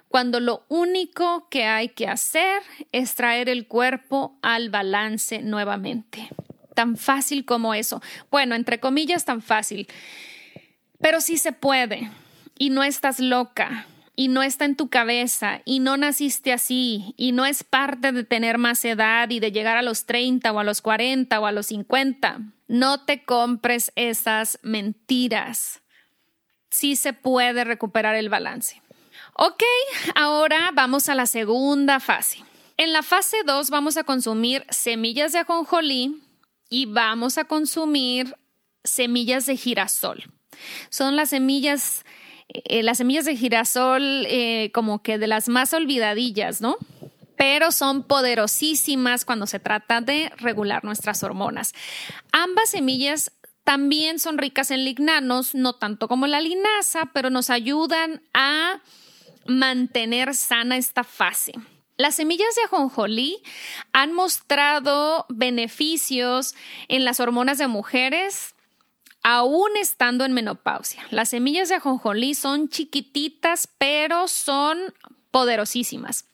[0.09, 6.29] cuando lo único que hay que hacer es traer el cuerpo al balance nuevamente.
[6.75, 8.03] Tan fácil como eso.
[8.31, 9.89] Bueno, entre comillas, tan fácil.
[11.01, 12.11] Pero sí se puede
[12.59, 17.33] y no estás loca y no está en tu cabeza y no naciste así y
[17.33, 20.65] no es parte de tener más edad y de llegar a los 30 o a
[20.65, 22.41] los 40 o a los 50.
[22.69, 25.81] No te compres esas mentiras.
[26.71, 28.83] Sí se puede recuperar el balance.
[29.35, 29.63] Ok,
[30.15, 32.45] ahora vamos a la segunda fase.
[32.77, 36.23] En la fase 2 vamos a consumir semillas de ajonjolí
[36.69, 38.35] y vamos a consumir
[38.85, 40.25] semillas de girasol.
[40.91, 42.05] Son las semillas
[42.53, 46.77] eh, las semillas de girasol eh, como que de las más olvidadillas, ¿no?
[47.37, 51.73] Pero son poderosísimas cuando se trata de regular nuestras hormonas.
[52.31, 53.33] Ambas semillas
[53.65, 58.81] también son ricas en lignanos, no tanto como la linaza, pero nos ayudan a
[59.47, 61.53] mantener sana esta fase.
[61.97, 63.43] Las semillas de ajonjolí
[63.93, 66.55] han mostrado beneficios
[66.89, 68.52] en las hormonas de mujeres
[69.23, 71.03] aún estando en menopausia.
[71.11, 74.79] Las semillas de ajonjolí son chiquititas, pero son
[75.31, 76.27] poderosísimas.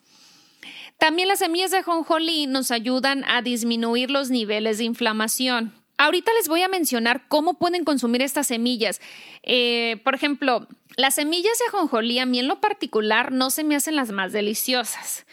[0.99, 5.72] También las semillas de ajonjolí nos ayudan a disminuir los niveles de inflamación.
[5.97, 9.01] Ahorita les voy a mencionar cómo pueden consumir estas semillas.
[9.43, 10.66] Eh, por ejemplo,
[10.97, 14.32] las semillas de ajonjolí a mí en lo particular no se me hacen las más
[14.32, 15.26] deliciosas.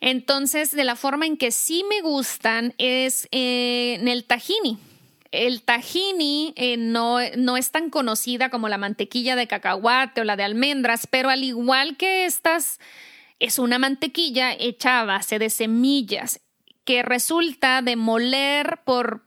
[0.00, 4.78] Entonces, de la forma en que sí me gustan es en el tahini.
[5.30, 10.36] El tahini eh, no, no es tan conocida como la mantequilla de cacahuate o la
[10.36, 12.80] de almendras, pero al igual que estas,
[13.38, 16.40] es una mantequilla hecha a base de semillas
[16.84, 19.24] que resulta de moler por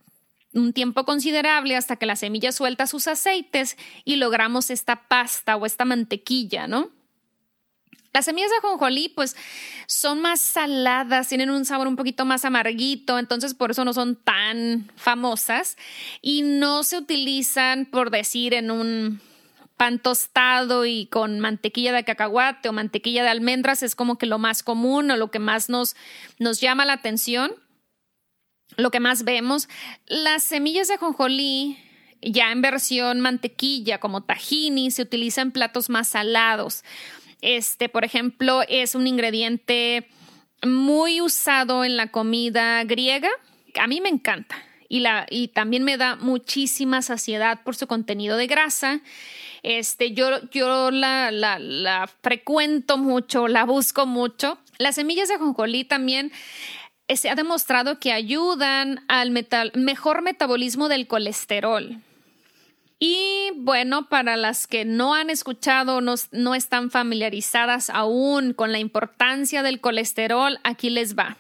[0.54, 5.66] un tiempo considerable hasta que la semilla suelta sus aceites y logramos esta pasta o
[5.66, 6.92] esta mantequilla, ¿no?
[8.14, 9.36] Las semillas de ajonjolí, pues,
[9.88, 14.16] son más saladas, tienen un sabor un poquito más amarguito, entonces por eso no son
[14.16, 15.78] tan famosas
[16.22, 19.20] y no se utilizan, por decir, en un
[19.78, 24.38] pan tostado y con mantequilla de cacahuate o mantequilla de almendras, es como que lo
[24.38, 25.96] más común o lo que más nos,
[26.38, 27.52] nos llama la atención,
[28.78, 29.68] lo que más vemos.
[30.06, 31.80] Las semillas de ajonjolí
[32.22, 36.84] ya en versión mantequilla como tahini se utilizan en platos más salados.
[37.44, 40.08] Este, por ejemplo, es un ingrediente
[40.66, 43.30] muy usado en la comida griega.
[43.78, 44.56] A mí me encanta
[44.88, 49.02] y, la, y también me da muchísima saciedad por su contenido de grasa.
[49.62, 54.58] Este, yo, yo la, la, la frecuento mucho, la busco mucho.
[54.78, 56.32] Las semillas de ajonjolí también
[57.10, 61.98] eh, se ha demostrado que ayudan al mejor metabolismo del colesterol.
[63.06, 68.80] Y bueno, para las que no han escuchado, no, no están familiarizadas aún con la
[68.80, 71.36] importancia del colesterol, aquí les va.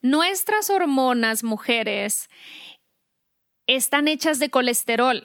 [0.00, 2.30] Nuestras hormonas, mujeres,
[3.66, 5.22] están hechas de colesterol.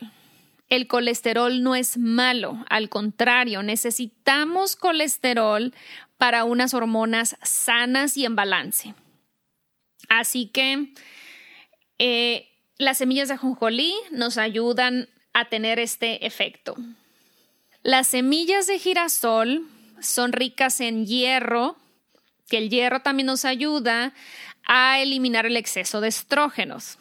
[0.67, 5.73] El colesterol no es malo, al contrario, necesitamos colesterol
[6.17, 8.93] para unas hormonas sanas y en balance.
[10.09, 10.91] Así que
[11.97, 16.75] eh, las semillas de ajonjolí nos ayudan a tener este efecto.
[17.83, 19.67] Las semillas de girasol
[19.99, 21.75] son ricas en hierro,
[22.47, 24.13] que el hierro también nos ayuda
[24.65, 26.97] a eliminar el exceso de estrógenos.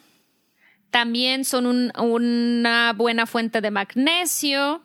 [0.91, 4.81] También son una buena fuente de magnesio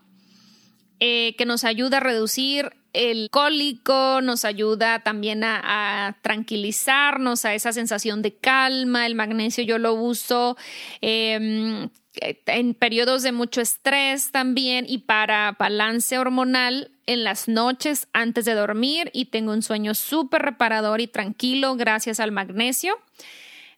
[1.00, 7.72] eh, que nos ayuda a reducir el cólico, nos ayuda también a, tranquilizarnos, a esa
[7.72, 9.06] sensación de calma.
[9.06, 10.56] El magnesio yo lo uso
[11.00, 18.44] em, en periodos de mucho estrés también y para balance hormonal en las noches antes
[18.44, 22.98] de dormir y tengo un sueño súper reparador y tranquilo gracias al magnesio.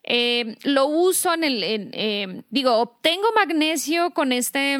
[0.03, 1.63] Em, lo uso en el,
[1.93, 4.79] em, digo, obtengo magnesio con este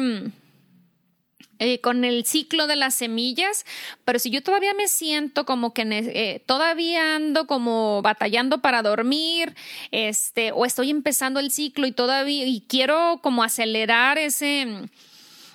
[1.59, 3.65] eh, con el ciclo de las semillas,
[4.05, 9.55] pero si yo todavía me siento como que eh, todavía ando como batallando para dormir,
[9.91, 14.89] este, o estoy empezando el ciclo y todavía y quiero como acelerar ese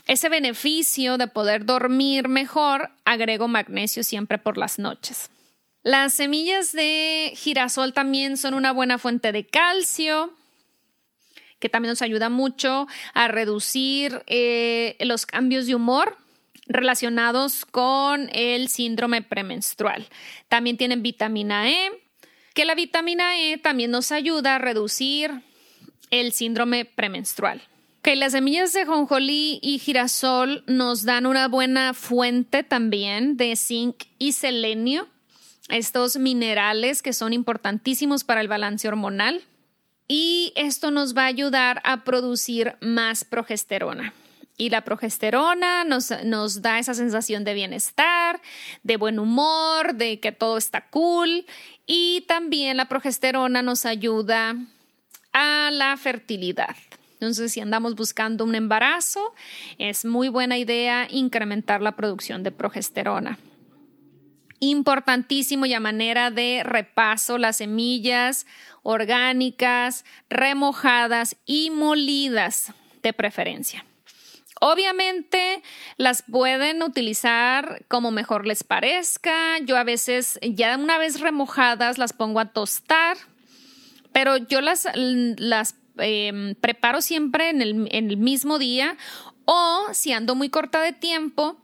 [0.06, 5.30] ese beneficio de poder dormir mejor, agrego magnesio siempre por las noches.
[5.82, 10.32] Las semillas de girasol también son una buena fuente de calcio
[11.58, 16.16] que también nos ayuda mucho a reducir eh, los cambios de humor.
[16.70, 20.06] relacionados con el síndrome premenstrual.
[20.48, 21.90] También tienen vitamina E,
[22.52, 25.30] que la vitamina E también nos ayuda a reducir
[26.10, 27.62] el síndrome premenstrual.
[28.02, 34.04] Que las semillas de jonjolí y girasol nos dan una buena fuente también de zinc
[34.18, 35.08] y selenio,
[35.68, 39.42] estos minerales que son importantísimos para el balance hormonal.
[40.08, 44.14] Y esto nos va a ayudar a producir más progesterona.
[44.56, 48.40] Y la progesterona nos, nos, da esa sensación de bienestar,
[48.82, 51.46] de buen humor, de que todo está cool.
[51.86, 54.56] Y también la progesterona nos ayuda
[55.32, 56.74] a la fertilidad.
[57.14, 59.34] Entonces, si andamos buscando un embarazo,
[59.78, 63.38] es muy buena idea incrementar la producción de progesterona.
[64.60, 68.46] Importantísimo y a manera de repaso, las semillas
[68.82, 73.84] orgánicas, remojadas y molidas de preferencia.
[74.60, 75.62] Obviamente
[75.96, 79.58] las pueden utilizar como mejor les parezca.
[79.60, 83.16] Yo a veces, ya una vez remojadas, las pongo a tostar,
[84.12, 88.96] pero yo las, las em, preparo siempre en el, en el mismo día
[89.44, 91.56] o si ando muy corta de tiempo,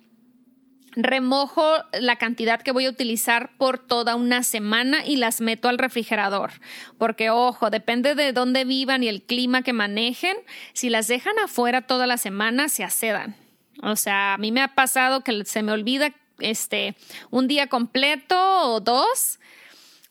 [0.96, 5.78] remojo la cantidad que voy a utilizar por toda una semana y las meto al
[5.78, 6.52] refrigerador.
[6.98, 10.36] Porque, ojo, depende de dónde vivan y el clima que manejen.
[10.72, 13.36] Si las dejan afuera toda la semana, se acedan.
[13.82, 16.96] O sea, a mí me ha pasado que se me olvida este
[17.30, 18.36] un día completo
[18.68, 19.38] o dos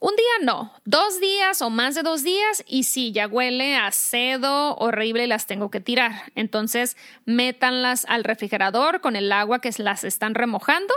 [0.04, 3.90] un día no, dos días o más de dos días y sí, ya huele a
[3.90, 6.30] cedo horrible las tengo que tirar.
[6.34, 10.92] Entonces, métanlas al refrigerador con el agua que las están remojando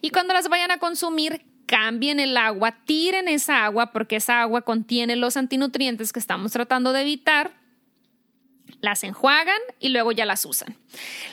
[0.00, 4.62] y cuando las vayan a consumir, cambien el agua, tiren esa agua porque esa agua
[4.62, 7.52] contiene los antinutrientes que estamos tratando de evitar
[8.86, 10.76] las enjuagan y luego ya las usan.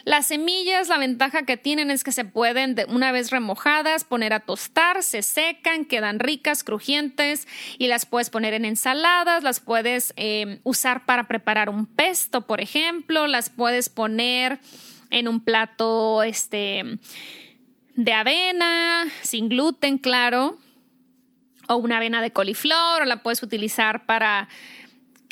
[0.06, 4.40] Las semillas, la ventaja que tienen es que se pueden, una vez remojadas, poner a
[4.40, 7.48] tostar, se secan, quedan ricas, crujientes
[7.78, 12.60] y las puedes poner en ensaladas, las puedes eh, usar para preparar un pesto, por
[12.60, 14.60] ejemplo, las puedes poner
[15.12, 16.98] en un plato este,
[17.96, 20.58] de avena, sin gluten, claro,
[21.68, 24.50] o una avena de coliflor, o la puedes utilizar para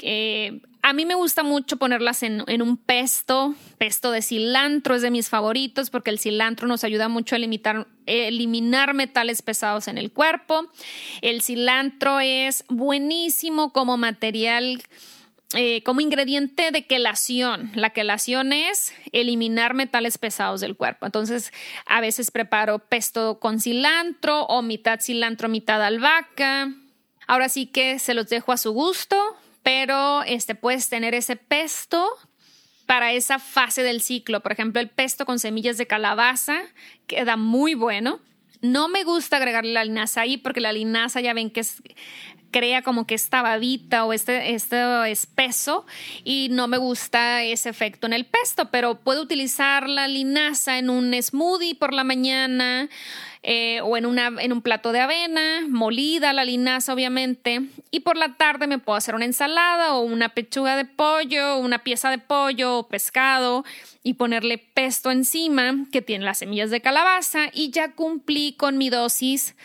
[0.01, 5.11] eh, a mí me gusta mucho ponerlas en, un pesto, pesto de cilantro es de
[5.11, 10.67] mis favoritos porque el cilantro nos ayuda mucho a eliminar metales pesados en el cuerpo.
[11.21, 14.81] El cilantro es buenísimo como material,
[15.53, 17.71] eh, como ingrediente de quelación.
[17.75, 21.05] La quelación es eliminar metales pesados del cuerpo.
[21.05, 21.53] Entonces,
[21.85, 26.73] a veces preparo pesto con cilantro o mitad cilantro, mitad albahaca.
[27.27, 32.07] Ahora sí que se los dejo a su gusto pero este, puedes tener ese pesto
[32.85, 34.41] para esa fase del ciclo.
[34.41, 36.61] Por ejemplo, el pesto con semillas de calabaza
[37.07, 38.19] queda muy bueno.
[38.61, 41.61] No me gusta agregarle la linaza ahí porque la linaza ya ven que
[42.51, 45.85] crea como que esta babita o este, este espeso
[46.23, 50.89] y no me gusta ese efecto en el pesto, pero puedo utilizar la linaza en
[50.89, 52.89] un smoothie por la mañana
[53.43, 58.35] eh, o en, en un plato de avena, molida la linaza obviamente, y por la
[58.35, 62.77] tarde me puedo hacer una ensalada o una pechuga de pollo, una pieza de pollo
[62.77, 63.65] o pescado
[64.03, 68.89] y ponerle pesto encima que tiene las semillas de calabaza y ya cumplí con mi
[68.89, 69.55] dosis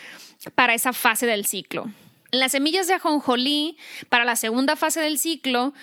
[0.55, 1.85] para esa fase del ciclo.
[2.31, 3.77] Las semillas de ajonjolí
[4.09, 5.73] para la segunda fase del ciclo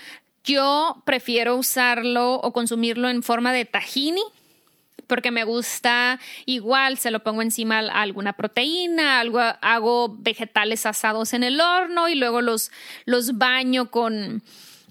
[0.44, 4.22] yo prefiero usarlo o consumirlo en forma de tahini
[5.06, 11.32] porque me gusta igual, se lo pongo encima a alguna proteína, algo, hago vegetales asados
[11.32, 12.70] en el horno y luego los,
[13.04, 14.42] los baño con,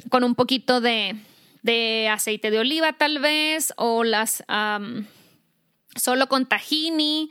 [0.10, 1.16] con un poquito de,
[1.62, 4.44] de, aceite de oliva tal vez o las
[5.96, 7.30] solo con tahini.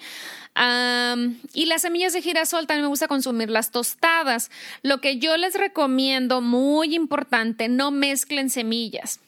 [1.55, 4.51] y las semillas de girasol también me gusta consumir las tostadas.
[4.83, 9.21] Lo que yo les recomiendo, muy importante, no mezclen semillas.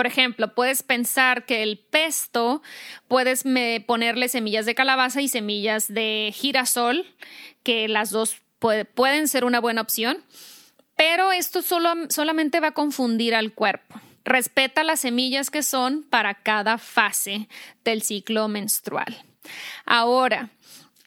[0.00, 2.62] Por ejemplo, puedes pensar que el pesto
[3.06, 3.44] puedes
[3.86, 7.04] ponerle semillas de calabaza y semillas de girasol,
[7.62, 8.40] que las dos
[8.94, 10.24] pueden ser una buena opción,
[10.96, 14.00] pero esto solo, solamente va a confundir al cuerpo.
[14.24, 17.46] Respeta las semillas que son para cada fase
[17.84, 19.22] del ciclo menstrual.
[19.84, 20.48] Ahora,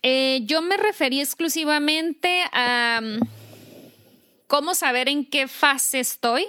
[0.04, 3.22] eh, yo me referí exclusivamente a mm,
[4.46, 6.46] cómo saber en qué fase estoy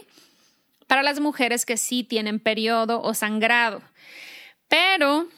[0.87, 3.83] para las mujeres que sí tienen periodo o sangrado.
[4.69, 5.29] Pero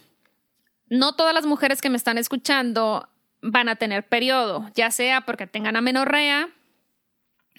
[0.89, 3.09] no todas las mujeres que me están escuchando
[3.43, 6.49] van a tener periodo, ya sea porque tengan amenorrea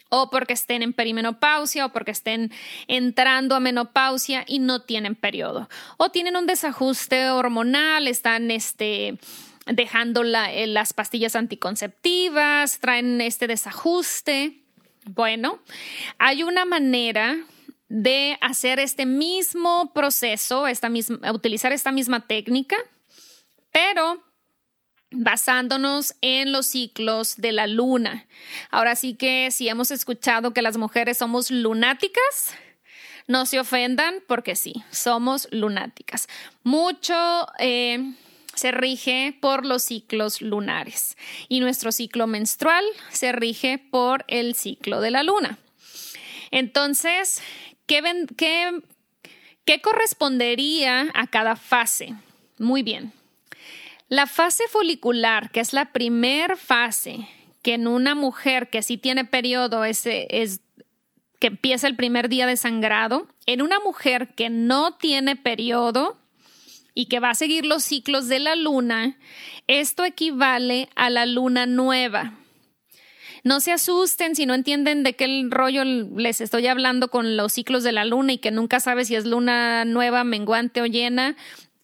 [0.10, 2.52] o porque estén en perimenopausia o porque estén
[2.88, 9.18] entrando a menopausia y no tienen periodo o tienen un desajuste hormonal, están este
[9.66, 14.62] dejando eh, las pastillas anticonceptivas, traen este desajuste.
[15.06, 15.60] Bueno,
[16.18, 17.38] hay una manera
[17.90, 22.78] de hacer este mismo proceso, esta misma, utilizar esta misma técnica,
[23.72, 24.24] pero
[25.12, 28.28] basándonos en los ciclos de la luna.
[28.70, 32.54] Ahora sí que si hemos escuchado que las mujeres somos lunáticas,
[33.28, 36.28] no se ofendan porque sí, somos lunáticas.
[36.64, 38.14] Mucho eh,
[38.54, 41.18] se rige por los ciclos lunares
[41.48, 45.58] y nuestro ciclo menstrual se rige por el ciclo de la luna.
[46.52, 47.42] Entonces,
[47.88, 52.14] ¿qué, correspondería a cada fase?
[52.58, 53.14] Muy bien.
[54.10, 57.28] La fase folicular, que es la primer fase
[57.62, 60.04] que en una mujer que sí tiene periodo es
[61.40, 66.18] que empieza el primer día de sangrado, en una mujer que no tiene periodo
[66.94, 69.18] y que va a seguir los ciclos de la luna,
[69.68, 72.34] esto equivale a la luna nueva.
[73.48, 77.82] No se asusten si no entienden de qué rollo les estoy hablando con los ciclos
[77.82, 81.38] de la luna y que nunca sabes si es luna nueva, menguante o llena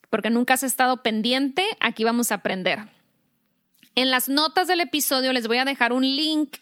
[0.09, 2.79] porque nunca has estado pendiente, aquí vamos a aprender.
[3.95, 6.57] En las notas del episodio les voy a dejar un link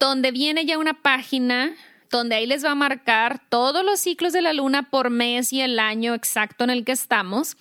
[0.00, 1.72] donde viene ya una página
[2.10, 5.60] donde ahí les va a marcar todos los ciclos de la luna por mes y
[5.60, 7.56] el año exacto en el que estamos.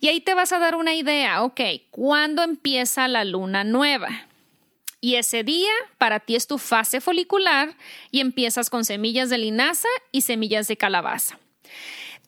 [0.00, 4.26] Y ahí te vas a dar una idea, ok, ¿cuándo empieza la luna nueva?
[5.00, 7.74] Y ese día para ti es tu fase folicular
[8.10, 11.38] y empiezas con semillas de linaza y semillas de calabaza.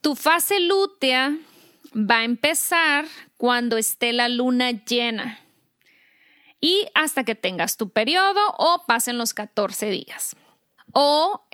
[0.01, 1.37] Tu fase lútea
[1.95, 3.07] va a empezar
[3.37, 5.41] cuando esté la luna llena
[6.61, 10.37] y hasta que tengas tu periodo o pasen los 14 días.
[10.93, 11.45] O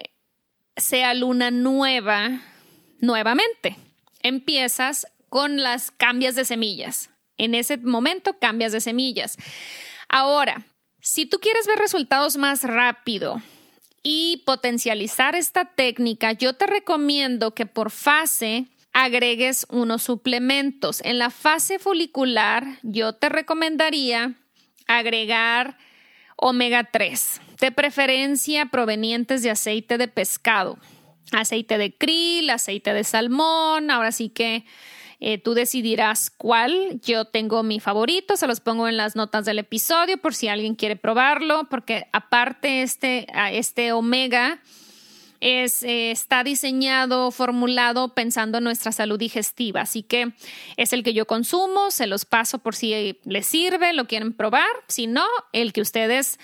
[0.77, 2.41] sea luna nueva
[3.01, 3.77] nuevamente.
[4.23, 7.11] Empiezas con las cambias de semillas.
[7.37, 9.37] En ese momento cambias de semillas.
[10.09, 10.65] Ahora,
[11.09, 13.41] si tú quieres ver resultados más rápido
[14.03, 21.01] y potencializar esta técnica, yo te recomiendo que por fase agregues unos suplementos.
[21.03, 24.35] En la fase folicular, yo te recomendaría
[24.87, 25.79] agregar
[26.37, 30.79] omega 3, de preferencia provenientes de aceite de pescado,
[31.33, 33.91] aceite de krill, aceite de salmón.
[33.91, 34.67] Ahora sí que
[35.21, 37.01] eh, tú decidirás cuál.
[37.03, 40.75] Yo tengo mi favorito, se los pongo en las notas del episodio por si alguien
[40.75, 44.61] quiere probarlo, porque aparte este, este omega
[45.41, 49.83] es, eh, está diseñado, formulado pensando en nuestra salud digestiva.
[49.83, 50.33] Así que
[50.77, 54.69] es el que yo consumo, se los paso por si les sirve, lo quieren probar.
[54.87, 56.39] Si no, el que ustedes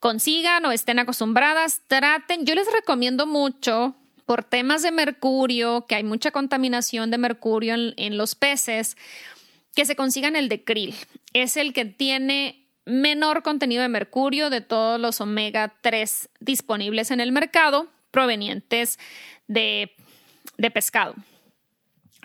[0.00, 2.44] consigan o estén acostumbradas, traten.
[2.44, 3.94] Yo les recomiendo mucho
[4.26, 8.96] por temas de mercurio, que hay mucha contaminación de mercurio en, los peces,
[9.74, 10.94] que se consigan el de krill.
[11.32, 17.20] Es el que tiene menor contenido de mercurio de todos los omega 3 disponibles en
[17.20, 18.98] el mercado provenientes
[19.48, 19.92] de,
[20.72, 21.14] pescado.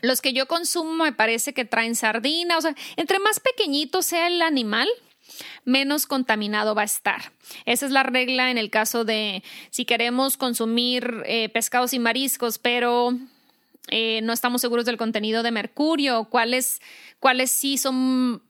[0.02, 4.28] Los que yo consumo me parece que traen sardina, o sea, entre más pequeñito sea
[4.28, 4.88] el animal,
[5.66, 7.32] menos contaminado va a estar.
[7.66, 12.58] Esa es la regla en el caso de si queremos consumir eh, pescados y mariscos,
[12.58, 13.18] pero
[13.90, 16.82] eh, no estamos seguros del contenido de mercurio, cuáles,
[17.20, 18.42] cuáles sí son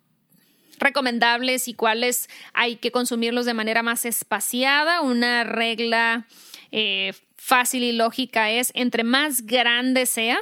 [0.80, 5.02] recomendables y cuáles hay que consumirlos de manera más espaciada.
[5.02, 6.26] Una regla
[6.72, 10.40] eh, fácil y lógica es, entre más grande sea,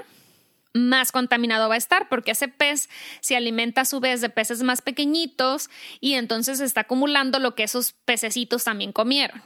[0.78, 4.64] más contaminado va a estar, porque ese pez se alimenta a su vez de peces
[4.64, 5.70] más pequeñitos
[6.00, 9.42] y entonces está acumulando lo que esos pececitos también comieron.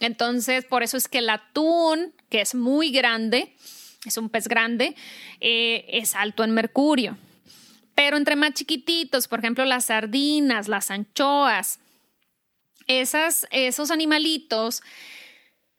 [0.00, 3.54] Entonces, por eso es que el atún, que es muy grande,
[4.04, 4.96] es un pez grande,
[5.40, 7.16] eh, es alto en mercurio.
[7.94, 11.78] Pero entre más chiquititos, por ejemplo, las sardinas, las anchoas,
[12.86, 14.82] esas, esos animalitos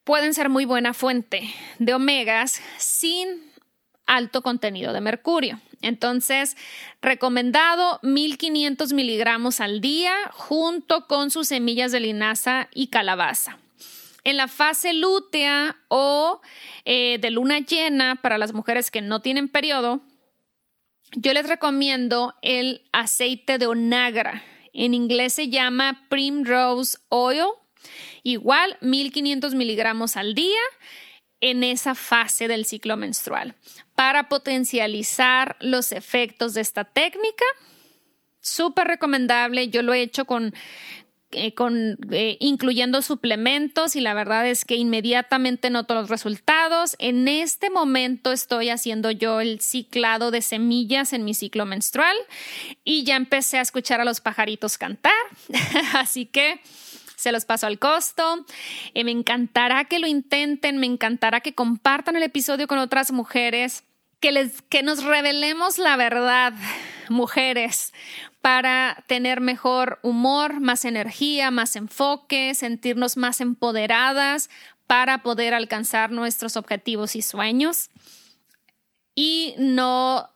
[0.03, 3.52] pueden ser muy buena fuente de omegas sin
[4.05, 5.59] alto contenido de mercurio.
[5.81, 6.55] Entonces,
[7.01, 13.57] recomendado 1500 miligramos al día junto con sus semillas de linaza y calabaza.
[14.23, 16.41] En la fase lútea o
[16.85, 20.01] eh, de luna llena para las mujeres que no tienen periodo,
[21.15, 24.43] yo les recomiendo el aceite de onagra.
[24.71, 27.45] En inglés se llama Primrose Oil
[28.23, 30.59] Igual 1500 miligramos al día
[31.43, 33.53] en esa fase del ciclo menstrual.
[33.95, 37.43] Para potencializar los efectos de esta técnica,
[38.39, 39.67] súper recomendable.
[39.67, 40.53] Yo lo he hecho con
[41.35, 46.95] eh, con, eh, incluyendo suplementos y la verdad es que inmediatamente noto los resultados.
[46.99, 52.15] En este momento estoy haciendo yo el ciclado de semillas en mi ciclo menstrual
[52.83, 55.11] y ya empecé a escuchar a los pajaritos cantar.
[55.93, 56.61] Así que
[57.23, 58.45] se los paso al costo.
[58.93, 63.85] me encantará que lo intenten, me encantará que compartan el episodio con otras mujeres
[64.19, 66.53] que, les, que nos revelemos la verdad,
[67.09, 67.93] mujeres,
[68.41, 74.49] para tener mejor humor, más energía, más enfoque, sentirnos más empoderadas
[74.85, 77.89] para poder alcanzar nuestros objetivos y sueños
[79.15, 80.29] y no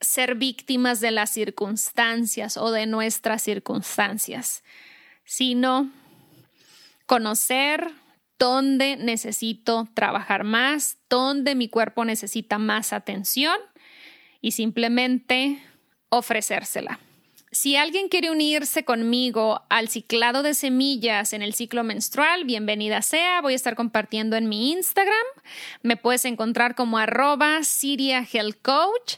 [0.00, 4.62] ser víctimas de las circunstancias o de nuestras circunstancias,
[5.24, 5.90] sino
[7.08, 7.90] conocer
[8.38, 13.56] dónde necesito trabajar más, dónde mi cuerpo necesita más atención
[14.42, 15.58] y simplemente
[16.10, 17.00] ofrecérsela.
[17.50, 23.40] Si alguien quiere unirse conmigo al ciclado de semillas en el ciclo menstrual, bienvenida sea.
[23.40, 25.14] Voy a estar compartiendo en mi Instagram.
[25.82, 29.14] Me puedes encontrar como arroba Siria Health Coach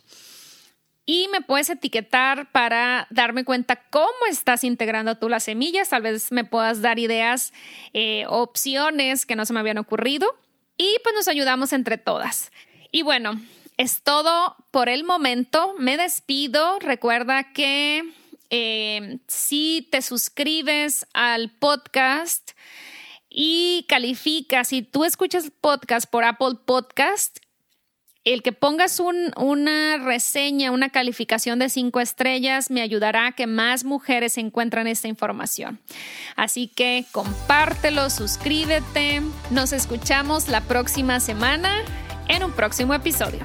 [1.11, 5.89] y me puedes etiquetar para darme cuenta cómo estás integrando tú las semillas.
[5.89, 7.53] Tal vez me puedas dar ideas,
[7.93, 10.39] eh, opciones que no se me habían ocurrido
[10.77, 12.53] y pues nos ayudamos entre todas.
[12.93, 13.41] Y bueno,
[13.77, 15.75] es todo por el momento.
[15.81, 16.79] Me despido.
[16.79, 18.05] Recuerda que
[18.51, 22.53] eh, si te suscribes al podcast
[23.29, 27.41] y calificas, si tú escuchas podcast por Apple Podcast,
[28.25, 33.85] el que pongas una reseña, una calificación de cinco estrellas, me ayudará a que más
[33.85, 35.81] mujeres encuentren esta información.
[36.37, 39.23] Así que compártelo, suscríbete.
[39.51, 41.83] Nos escuchamos la próxima semana
[42.29, 43.41] en un próximo episodio.